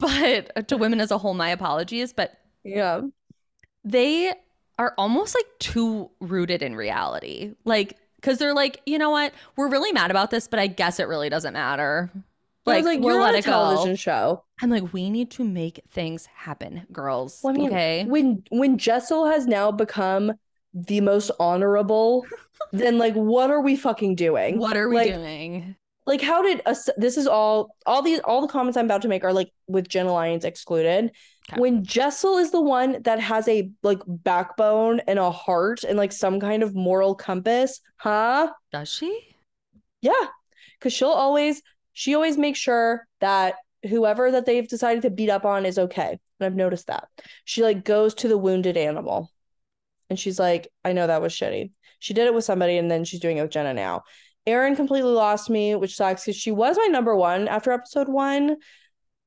[0.00, 2.12] but to women as a whole, my apologies.
[2.12, 2.32] But
[2.64, 3.02] yeah.
[3.84, 4.32] they
[4.78, 7.54] are almost like too rooted in reality.
[7.64, 9.32] Like, because they're like, you know what?
[9.56, 12.10] We're really mad about this, but I guess it really doesn't matter.
[12.64, 13.96] Like, like, we'll you're let on a it television go.
[13.96, 14.44] show.
[14.60, 17.40] I'm like, we need to make things happen, girls.
[17.42, 18.04] Well, I mean, okay.
[18.04, 20.32] when when Jessel has now become
[20.72, 22.24] the most honorable,
[22.72, 24.58] then like what are we fucking doing?
[24.58, 25.76] What are we like, doing?
[26.06, 29.08] Like how did us this is all all these all the comments I'm about to
[29.08, 31.10] make are like with Jenna Lyons excluded.
[31.50, 31.60] Okay.
[31.60, 36.12] When Jessel is the one that has a like backbone and a heart and like
[36.12, 38.52] some kind of moral compass, huh?
[38.70, 39.36] Does she?
[40.00, 40.12] Yeah.
[40.80, 41.62] Cause she'll always
[41.92, 43.56] she always makes sure that
[43.88, 46.10] whoever that they've decided to beat up on is okay.
[46.10, 47.08] And I've noticed that.
[47.44, 49.30] She like goes to the wounded animal
[50.08, 51.72] and she's like, I know that was shitty.
[51.98, 54.02] She did it with somebody and then she's doing it with Jenna now.
[54.46, 58.56] Erin completely lost me, which sucks because she was my number one after episode one.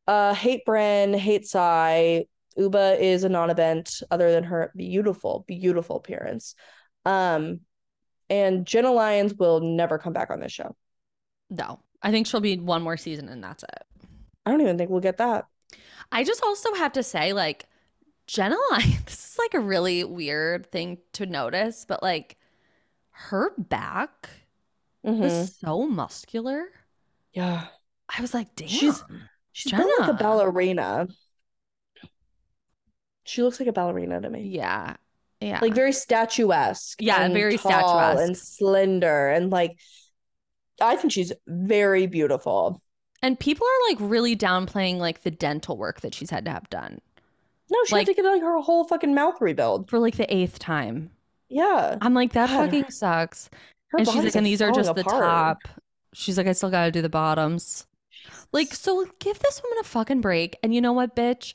[0.07, 2.25] Uh hate Brynn, hate Sai.
[2.57, 6.55] Ubah is a non-event other than her beautiful, beautiful appearance.
[7.05, 7.61] Um
[8.29, 10.75] and Jenna Lyons will never come back on this show.
[11.49, 11.84] No.
[12.01, 14.07] I think she'll be one more season and that's it.
[14.45, 15.45] I don't even think we'll get that.
[16.11, 17.65] I just also have to say, like,
[18.27, 18.57] Jenna
[19.05, 22.37] this is like a really weird thing to notice, but like,
[23.11, 24.29] her back
[25.05, 25.19] Mhm.
[25.19, 26.65] was so muscular.
[27.33, 27.67] Yeah.
[28.15, 28.67] I was like, damn.
[28.67, 29.03] She's-
[29.51, 31.07] She's built like a ballerina.
[33.23, 34.41] She looks like a ballerina to me.
[34.49, 34.95] yeah.
[35.41, 35.59] Yeah.
[35.61, 37.01] Like very statuesque.
[37.01, 38.23] Yeah, and very tall statuesque.
[38.25, 39.77] and slender and like
[40.81, 42.81] I think she's very beautiful.
[43.21, 46.69] and people are like really downplaying like the dental work that she's had to have
[46.69, 46.99] done
[47.71, 49.89] No, she Like- had to get like her whole fucking mouth rebuild.
[49.89, 51.09] for like the eighth time.
[51.49, 51.97] Yeah.
[52.01, 53.49] I'm like, that God, fucking sucks.
[53.89, 55.57] Her and she's like, and these are just the top.
[56.13, 57.87] She's like, I still gotta do the bottoms.
[58.51, 60.57] Like, so give this woman a fucking break.
[60.63, 61.53] And you know what, bitch?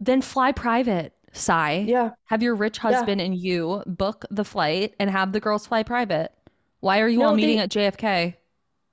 [0.00, 1.84] Then fly private, Sai.
[1.86, 2.10] Yeah.
[2.26, 2.90] Have your rich Yeah.
[2.92, 6.32] husband and you book the flight and have the girls fly private.
[6.80, 8.36] Why are you No, all meeting they- at JFK?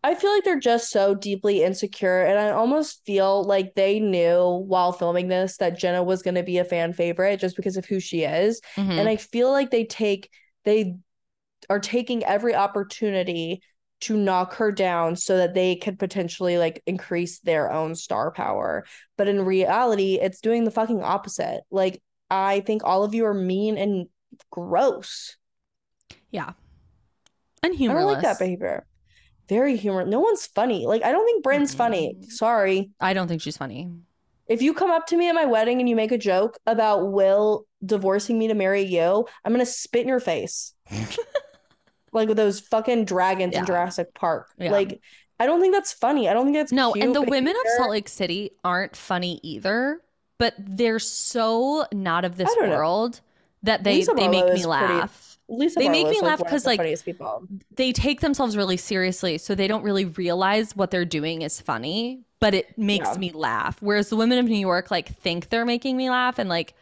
[0.03, 4.63] I feel like they're just so deeply insecure, and I almost feel like they knew
[4.67, 7.85] while filming this that Jenna was going to be a fan favorite just because of
[7.85, 8.61] who she is.
[8.75, 8.99] Mhm.
[8.99, 10.29] And I feel like they take
[10.63, 10.95] they
[11.69, 13.61] are taking every opportunity
[14.01, 18.85] to knock her down so that they could potentially like increase their own star power.
[19.17, 21.61] But in reality, it's doing the fucking opposite.
[21.71, 24.07] Like I think all of you are mean and
[24.51, 25.35] gross.
[26.29, 26.51] yeah.
[27.63, 28.03] And humorless.
[28.03, 28.85] I don't like that behavior.
[29.49, 30.05] Very humor.
[30.05, 30.85] No one's funny.
[30.85, 32.15] Like I don't think Brynn's funny.
[32.19, 32.31] Mm.
[32.31, 32.89] Sorry.
[32.99, 33.89] I don't think she's funny.
[34.47, 37.11] If you come up to me at my wedding and you make a joke about
[37.11, 40.73] Will divorcing me to marry you, I'm gonna spit in your face.
[42.13, 43.59] like with those fucking dragons Yeah.
[43.61, 44.49] in Jurassic Park.
[44.57, 44.71] Yeah.
[44.71, 45.01] Like
[45.39, 46.27] I don't think that's funny.
[46.29, 47.71] I don't think that's No, and the women of.
[47.77, 50.01] Salt Lake City aren't funny either,
[50.39, 52.75] but they're so not of this don't know.
[52.77, 53.21] world
[53.63, 55.26] that they Lisa they make me is pretty- laugh.
[55.49, 56.79] Lisa they make me like, laugh because like.
[57.75, 62.21] They take themselves really seriously, so they don't really realize what they're doing is funny,
[62.39, 63.17] but it makes Yeah.
[63.17, 63.77] me laugh.
[63.81, 66.73] Whereas the women of New York like think they're making me laugh and like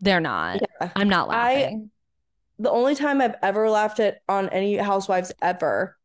[0.00, 0.60] they're not.
[0.80, 0.90] Yeah.
[0.96, 1.90] I'm not laughing.
[2.58, 2.62] I-.
[2.62, 5.96] The only time I've ever laughed at on any housewives ever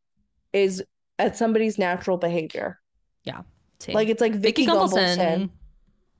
[0.53, 0.83] is
[1.19, 2.79] at somebody's natural behavior.
[3.79, 3.93] See.
[3.93, 5.49] Like it's like Vicki Vicki Gunvalson, Gunvalson,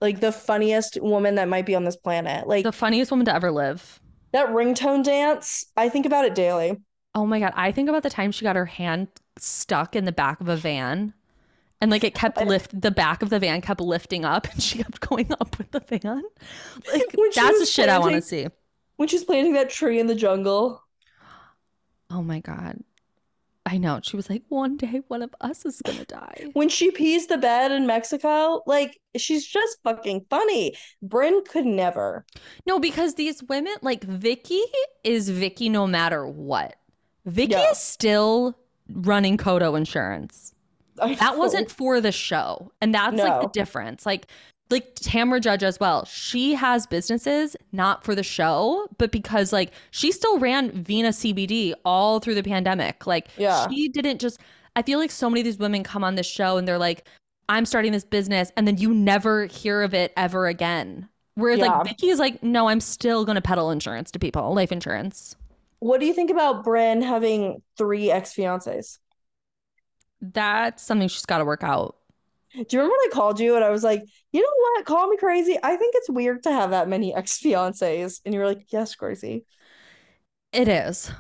[0.02, 2.48] like the funniest woman that might be on this planet.
[2.48, 4.02] Like the funniest woman to ever live.
[4.32, 6.78] That ringtone dance, I think about it daily.
[7.14, 7.54] Oh my God.
[7.56, 9.08] I think about the time she got her hand
[9.38, 11.14] stuck in the back of a van
[11.82, 14.80] and like it kept lift the back of the van kept lifting up and she
[14.80, 16.24] kept going up with the van.
[16.92, 18.48] Like that's the shit I want to see.
[18.98, 20.82] When she's planting that tree in the jungle.
[22.10, 22.80] Oh my God.
[23.68, 24.00] I know.
[24.04, 26.46] She was like, one day one of us is gonna die.
[26.54, 30.76] When she pees the bed in Mexico, like she's just fucking funny.
[31.04, 32.26] Brynn could never.
[32.68, 34.62] No, because these women, like Vicki
[35.04, 36.76] is Vicki no matter what.
[37.26, 37.72] Vicki Yeah.
[37.72, 38.56] is still
[38.92, 40.54] running Coto insurance.
[40.98, 42.72] That wasn't for the show.
[42.82, 44.06] And that's like the difference.
[44.06, 44.28] Like
[44.70, 46.06] like Tamra Judge as well.
[46.06, 51.74] She has businesses not for the show, but because like she still ran Vena CBD
[51.86, 53.06] all through the pandemic.
[53.06, 53.68] Like Yeah.
[53.70, 54.40] she didn't just
[54.76, 57.08] I feel like so many of these women come on this show and they're like,
[57.48, 61.08] I'm starting this business, and then you never hear of it ever again.
[61.36, 61.68] Whereas Yeah.
[61.78, 65.36] like Vicki is like, no, I'm still gonna peddle insurance to people, life insurance.
[65.80, 68.98] What do you think about Brynn having three ex fiancés?
[70.22, 71.98] That's something she's gotta work out.
[72.56, 74.86] Do you remember when I called you and I was like, you know what?
[74.86, 75.58] Call me crazy.
[75.62, 78.22] I think it's weird to have that many ex fiancés.
[78.26, 79.46] And you were like, yes, crazy.
[80.52, 81.12] It is.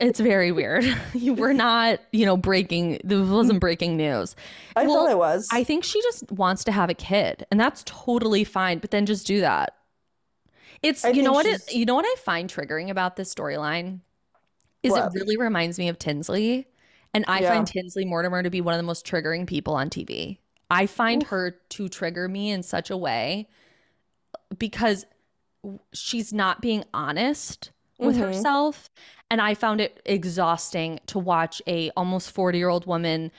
[0.00, 0.84] it's very weird.
[1.14, 3.00] You were not, you know, breaking.
[3.04, 4.36] This wasn't breaking news.
[4.76, 5.48] I Well, thought it was.
[5.50, 8.78] I think she just wants to have a kid, and that's totally fine.
[8.78, 9.74] But then just do that.
[10.82, 14.00] It's I you know what it, you know what I find triggering about this storyline
[14.82, 14.98] is What?
[14.98, 16.68] it really reminds me of Tinsley,
[17.16, 17.54] and I Yeah.
[17.54, 20.38] find Tinsley Mortimer to be one of the most triggering people on TV.
[20.70, 21.28] I find Oof.
[21.30, 23.48] her to trigger me in such a way
[24.58, 25.06] because
[25.94, 28.20] she's not being honest with Mhm.
[28.20, 28.90] herself
[29.30, 33.32] and i found it exhausting to watch a almost 40 year old woman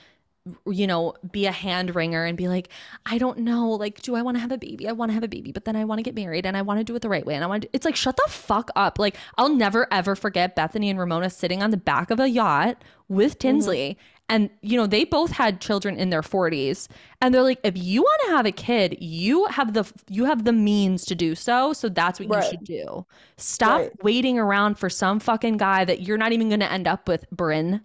[0.66, 2.70] you know be a hand wringer and be like
[3.06, 5.24] i don't know like do i want to have a baby i want to have
[5.24, 7.02] a baby but then i want to get married and i want to do it
[7.02, 9.54] the right way and i want to it's like shut the fuck up like i'll
[9.54, 13.50] never ever forget bethany and ramona sitting on the back of a yacht with mm-hmm.
[13.50, 13.98] tinsley
[14.30, 16.88] and you know they both had children in their 40s
[17.22, 20.44] and they're like if you want to have a kid you have the you have
[20.44, 22.44] the means to do so so that's what Right.
[22.44, 23.06] you should do
[23.38, 24.04] stop Right.
[24.04, 27.26] waiting around for some fucking guy that you're not even going to end up with
[27.36, 27.82] brynn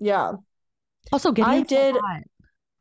[0.00, 0.32] yeah.
[1.12, 2.22] Also getting I so did- hot.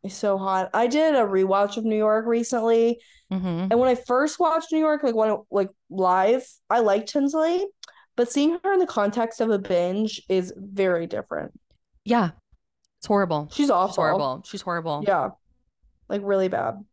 [0.01, 0.69] It's so hot.
[0.73, 3.01] I did a rewatch of New York recently.
[3.31, 3.67] Mhm.
[3.69, 7.67] And when I first watched New York, like when like live, I liked Tinsley,
[8.15, 11.51] but seeing her in the context of a binge is very different.
[12.05, 12.31] yeah
[12.97, 13.95] it's horrible She's she's awful.
[14.03, 15.29] horrible she's horrible Yeah.
[16.09, 16.83] Like really bad.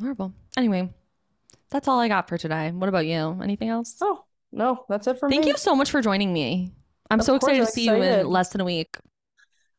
[0.00, 0.92] horrible anyway
[1.70, 5.18] that's all i got for today what about you anything else Oh, no, that's it
[5.18, 5.46] for thank me.
[5.46, 6.72] Thank you so much for joining me
[7.10, 8.96] I'm Of so excited to see you in less than a week.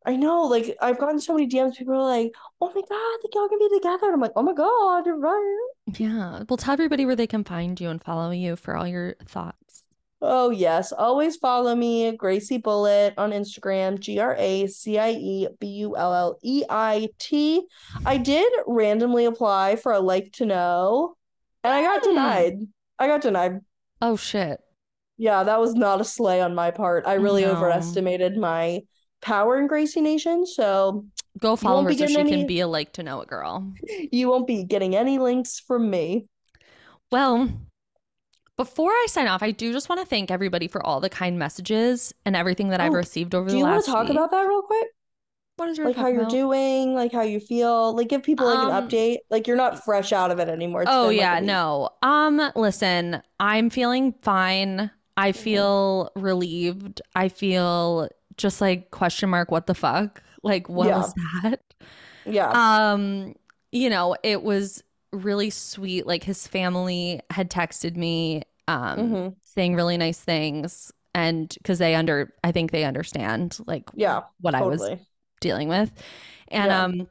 [0.05, 1.75] I know, like I've gotten so many DMs.
[1.77, 2.31] People are like,
[2.61, 5.17] "Oh my god, like y'all can be together." And I'm like, "Oh my god, you're
[5.17, 6.43] right." Yeah.
[6.47, 9.83] Well, tell everybody where they can find you and follow you for all your thoughts.
[10.21, 15.47] Oh yes, always follow me, Gracie Bulleit on Instagram, G R A C I E
[15.59, 17.63] B U L L E I T.
[18.05, 21.15] I did randomly apply for a like to know,
[21.63, 22.09] and I got Hmm.
[22.09, 22.53] denied.
[22.97, 23.59] I got denied.
[24.01, 24.59] Oh shit.
[25.17, 27.05] Yeah, that was not a slay on my part.
[27.07, 27.51] I really No.
[27.51, 28.81] overestimated my
[29.21, 31.05] power in Gracie Nation, so
[31.39, 33.73] Go follow her so she getting can be a like to know it girl.
[34.11, 36.27] you won't be getting any links from me.
[37.11, 37.49] Well,
[38.57, 41.37] before I sign off, I do just want to thank everybody for all the kind
[41.37, 43.57] messages and everything that I've Oh, received over the last.
[43.57, 44.09] Do you want to talk week.
[44.09, 44.87] about that real quick?
[45.57, 48.61] What is your Like how you're doing, like how you feel, like give people like
[48.61, 49.19] Um, an update.
[49.29, 50.83] Like you're not fresh out of it anymore.
[50.83, 51.59] It's Oh been, like, yeah, week.
[51.59, 51.89] no.
[52.03, 54.91] Um, listen, I'm feeling fine.
[55.17, 55.65] I Mm-hmm.
[55.71, 57.01] feel relieved.
[57.15, 60.21] I feel just like question mark, what the fuck?
[60.43, 60.97] Like what Yeah.
[60.97, 61.13] was
[61.43, 61.61] that?
[62.25, 62.51] Yeah.
[62.91, 63.35] Um,
[63.71, 66.05] you know, it was really sweet.
[66.05, 69.35] Like his family had texted me um Mhm.
[69.43, 74.23] saying really nice things and because they under I think they understand like Yeah.
[74.41, 74.81] what I was
[75.39, 75.91] dealing with.
[76.49, 76.83] And Yeah.
[76.83, 77.07] um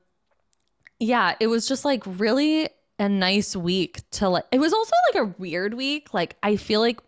[1.00, 2.68] yeah, it was just like really
[2.98, 6.14] a nice week to like it was also like a weird week.
[6.14, 7.00] Like I feel like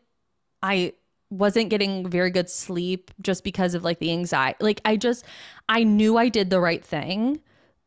[0.63, 0.95] I
[1.31, 4.57] wasn't getting very good sleep just because of like the anxiety.
[4.61, 5.25] Like I just
[5.69, 7.41] I knew I did the right thing.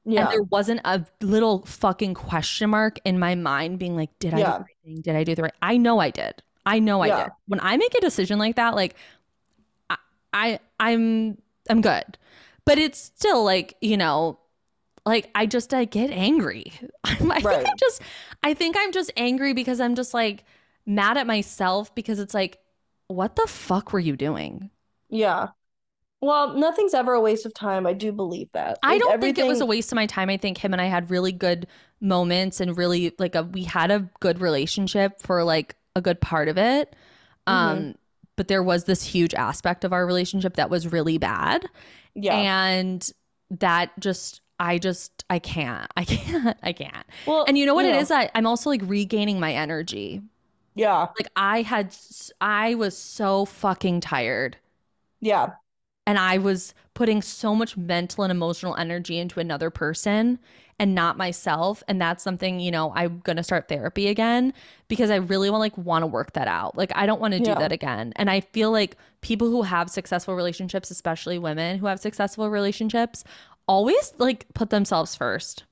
[0.05, 0.23] Yeah.
[0.23, 4.37] And there wasn't a little fucking question mark in my mind being like, did I
[4.37, 5.01] do the right thing?
[5.01, 5.53] Did I do the right?
[5.61, 6.41] I know I did.
[6.65, 7.23] I know I Yeah.
[7.23, 7.31] did.
[7.47, 8.95] When I make a decision like that, like
[9.89, 9.97] I,
[10.33, 11.37] I I'm
[11.69, 12.17] I'm good.
[12.65, 14.39] But it's still like, you know,
[15.05, 16.71] like I just I get angry.
[17.03, 18.01] I think I'm just
[18.43, 20.43] I think I'm just angry because I'm just like
[20.85, 22.59] mad at myself because it's like,
[23.10, 24.72] what the fuck were you doing?
[25.10, 25.49] Yeah.
[26.22, 27.88] Well, nothing's ever a waste of time.
[27.88, 28.80] I do believe that.
[28.84, 30.30] I don't think it was a waste of my time.
[30.30, 31.68] I think him and I had really good
[32.01, 36.47] moments and really like a we had a good relationship for like a good part
[36.49, 36.95] of it.
[37.47, 37.91] Um Mm-hmm.
[38.38, 41.68] but there was this huge aspect of our relationship that was really bad
[42.16, 42.36] Yeah.
[42.36, 43.12] and
[43.51, 45.89] that just I just I can't.
[45.97, 46.57] I can't.
[46.64, 47.05] I can't.
[47.26, 48.12] well, And you know what it is?
[48.12, 50.22] I, I'm also like regaining my energy.
[50.76, 51.09] Yeah.
[51.20, 51.95] Like I had
[52.41, 54.57] I was so fucking tired
[55.22, 55.55] Yeah.
[56.07, 60.39] and I was putting so much mental and emotional energy into another person
[60.80, 64.53] and not myself and that's something you know I'm going to start therapy again
[64.88, 67.39] because I really want like want to work that out like I don't want to
[67.39, 67.55] do Yeah.
[67.55, 71.99] that again and I feel like people who have successful relationships especially women who have
[71.99, 73.24] successful relationships
[73.67, 75.63] always like put themselves first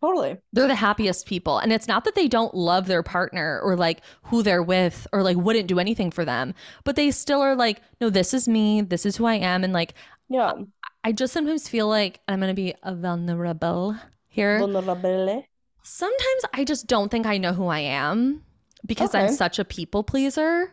[0.00, 0.38] Totally.
[0.52, 4.00] they're the happiest people and it's not that they don't love their partner or like
[4.24, 7.82] who they're with or like wouldn't do anything for them but they still are like
[8.00, 9.92] no this is me this is who i am and like
[10.30, 10.52] Yeah.
[11.04, 13.94] i just sometimes feel like i'm gonna be a vulnerable
[14.28, 15.44] here Vulnerable.
[15.82, 18.42] sometimes i just don't think i know who i am
[18.86, 20.70] because i'm such a people pleaser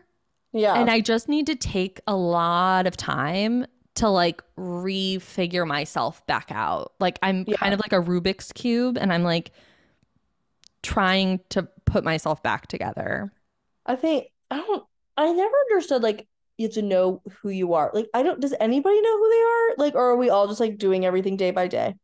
[0.54, 0.74] Yeah.
[0.80, 3.66] and i just need to take a lot of time
[3.98, 7.56] to like refigure myself back out like i'm Yeah.
[7.56, 9.52] kind of like a rubik's cube and i'm like
[10.82, 13.32] trying to put myself back together
[13.86, 14.84] I think I don't
[15.16, 16.26] I never understood like
[16.58, 17.90] you have to know who you are.
[17.94, 19.74] Like I don't does anybody know who they are?
[19.86, 21.94] Like or are we all just like doing everything day by day?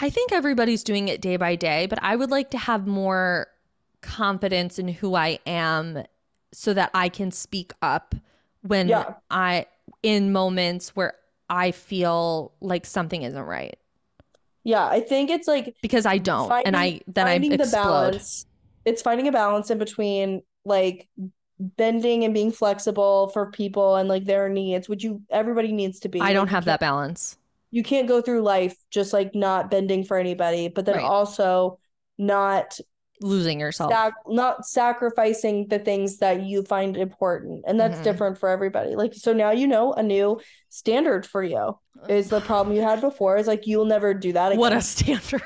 [0.00, 3.48] i think everybody's doing it day by day but i would like to have more
[4.00, 6.04] confidence in who i am
[6.52, 8.14] so that i can speak up
[8.62, 9.14] when Yeah.
[9.30, 9.66] i
[10.04, 11.14] in moments where
[11.48, 13.78] i feel like something isn't right
[14.64, 17.62] Yeah, I think it's like because i don't and i finding- then i finding the
[17.62, 17.82] explode
[18.12, 18.46] balance.
[18.84, 21.08] It's finding a balance in between like
[21.58, 26.08] bending and being flexible for people and like their needs, which you everybody needs to
[26.08, 26.20] be.
[26.20, 27.36] i don't have that balance
[27.70, 31.04] You can't go through life just like not bending for anybody, but then Right.
[31.04, 31.78] also
[32.16, 32.78] not
[33.20, 33.90] losing yourself.
[33.92, 38.04] Sac- not sacrificing the things that you find important and that's Mhm.
[38.04, 38.94] different for everybody.
[38.96, 43.00] Like so now you know a new standard for you is the problem you had
[43.00, 43.36] before.
[43.36, 45.42] Is like you'll never do that again what a standard.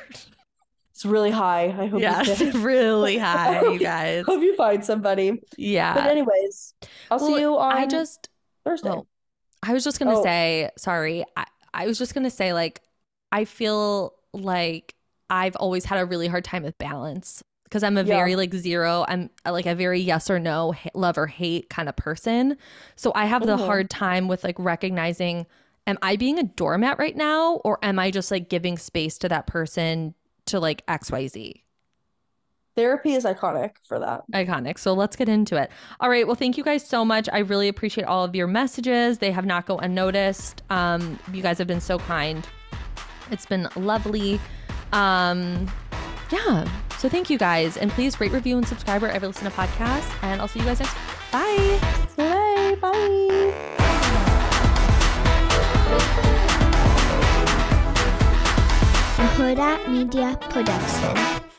[0.90, 1.64] It's really high.
[1.66, 4.24] I hope it's really high you guys.
[4.26, 5.42] hope you find somebody.
[5.56, 5.94] Yeah.
[5.94, 6.74] But anyways
[7.10, 8.28] i'll Well, see you on i just
[8.64, 8.90] thursday.
[8.90, 9.06] oh,
[9.62, 10.22] I was just gonna Oh.
[10.22, 11.24] say, sorry.
[11.36, 12.80] I, I was just gonna say, like,
[13.30, 14.94] I feel like
[15.30, 17.42] I've always had a really hard time with balance
[17.72, 18.16] because I'm a Yeah.
[18.18, 19.06] very like zero.
[19.08, 22.58] I'm uh, like a very yes or no, love or hate kind of person.
[22.96, 23.64] So I have the Mhm.
[23.64, 25.46] hard time with like recognizing,
[25.86, 29.28] am I being a doormat right now, or am I just like giving space to
[29.30, 30.12] that person
[30.46, 31.64] to like X Y Z?
[32.76, 34.22] Therapy is iconic for that.
[34.34, 34.78] iconic.
[34.78, 35.70] So let's get into it.
[36.00, 36.26] All right.
[36.26, 37.26] Well, thank you guys so much.
[37.32, 39.16] I really appreciate all of your messages.
[39.18, 40.62] They have not go unnoticed.
[40.68, 42.46] Um, you guys have been so kind.
[43.30, 44.40] It's been lovely.
[44.92, 45.68] Um,
[46.32, 46.66] yeah.
[46.98, 50.10] So thank you guys, and please rate, review, and subscribe wherever you listen to podcasts.
[50.22, 50.96] And I'll see you guys next.
[51.30, 51.80] Bye.
[52.14, 53.72] Slay, bye.
[59.18, 61.51] a Hurrdat Media Production.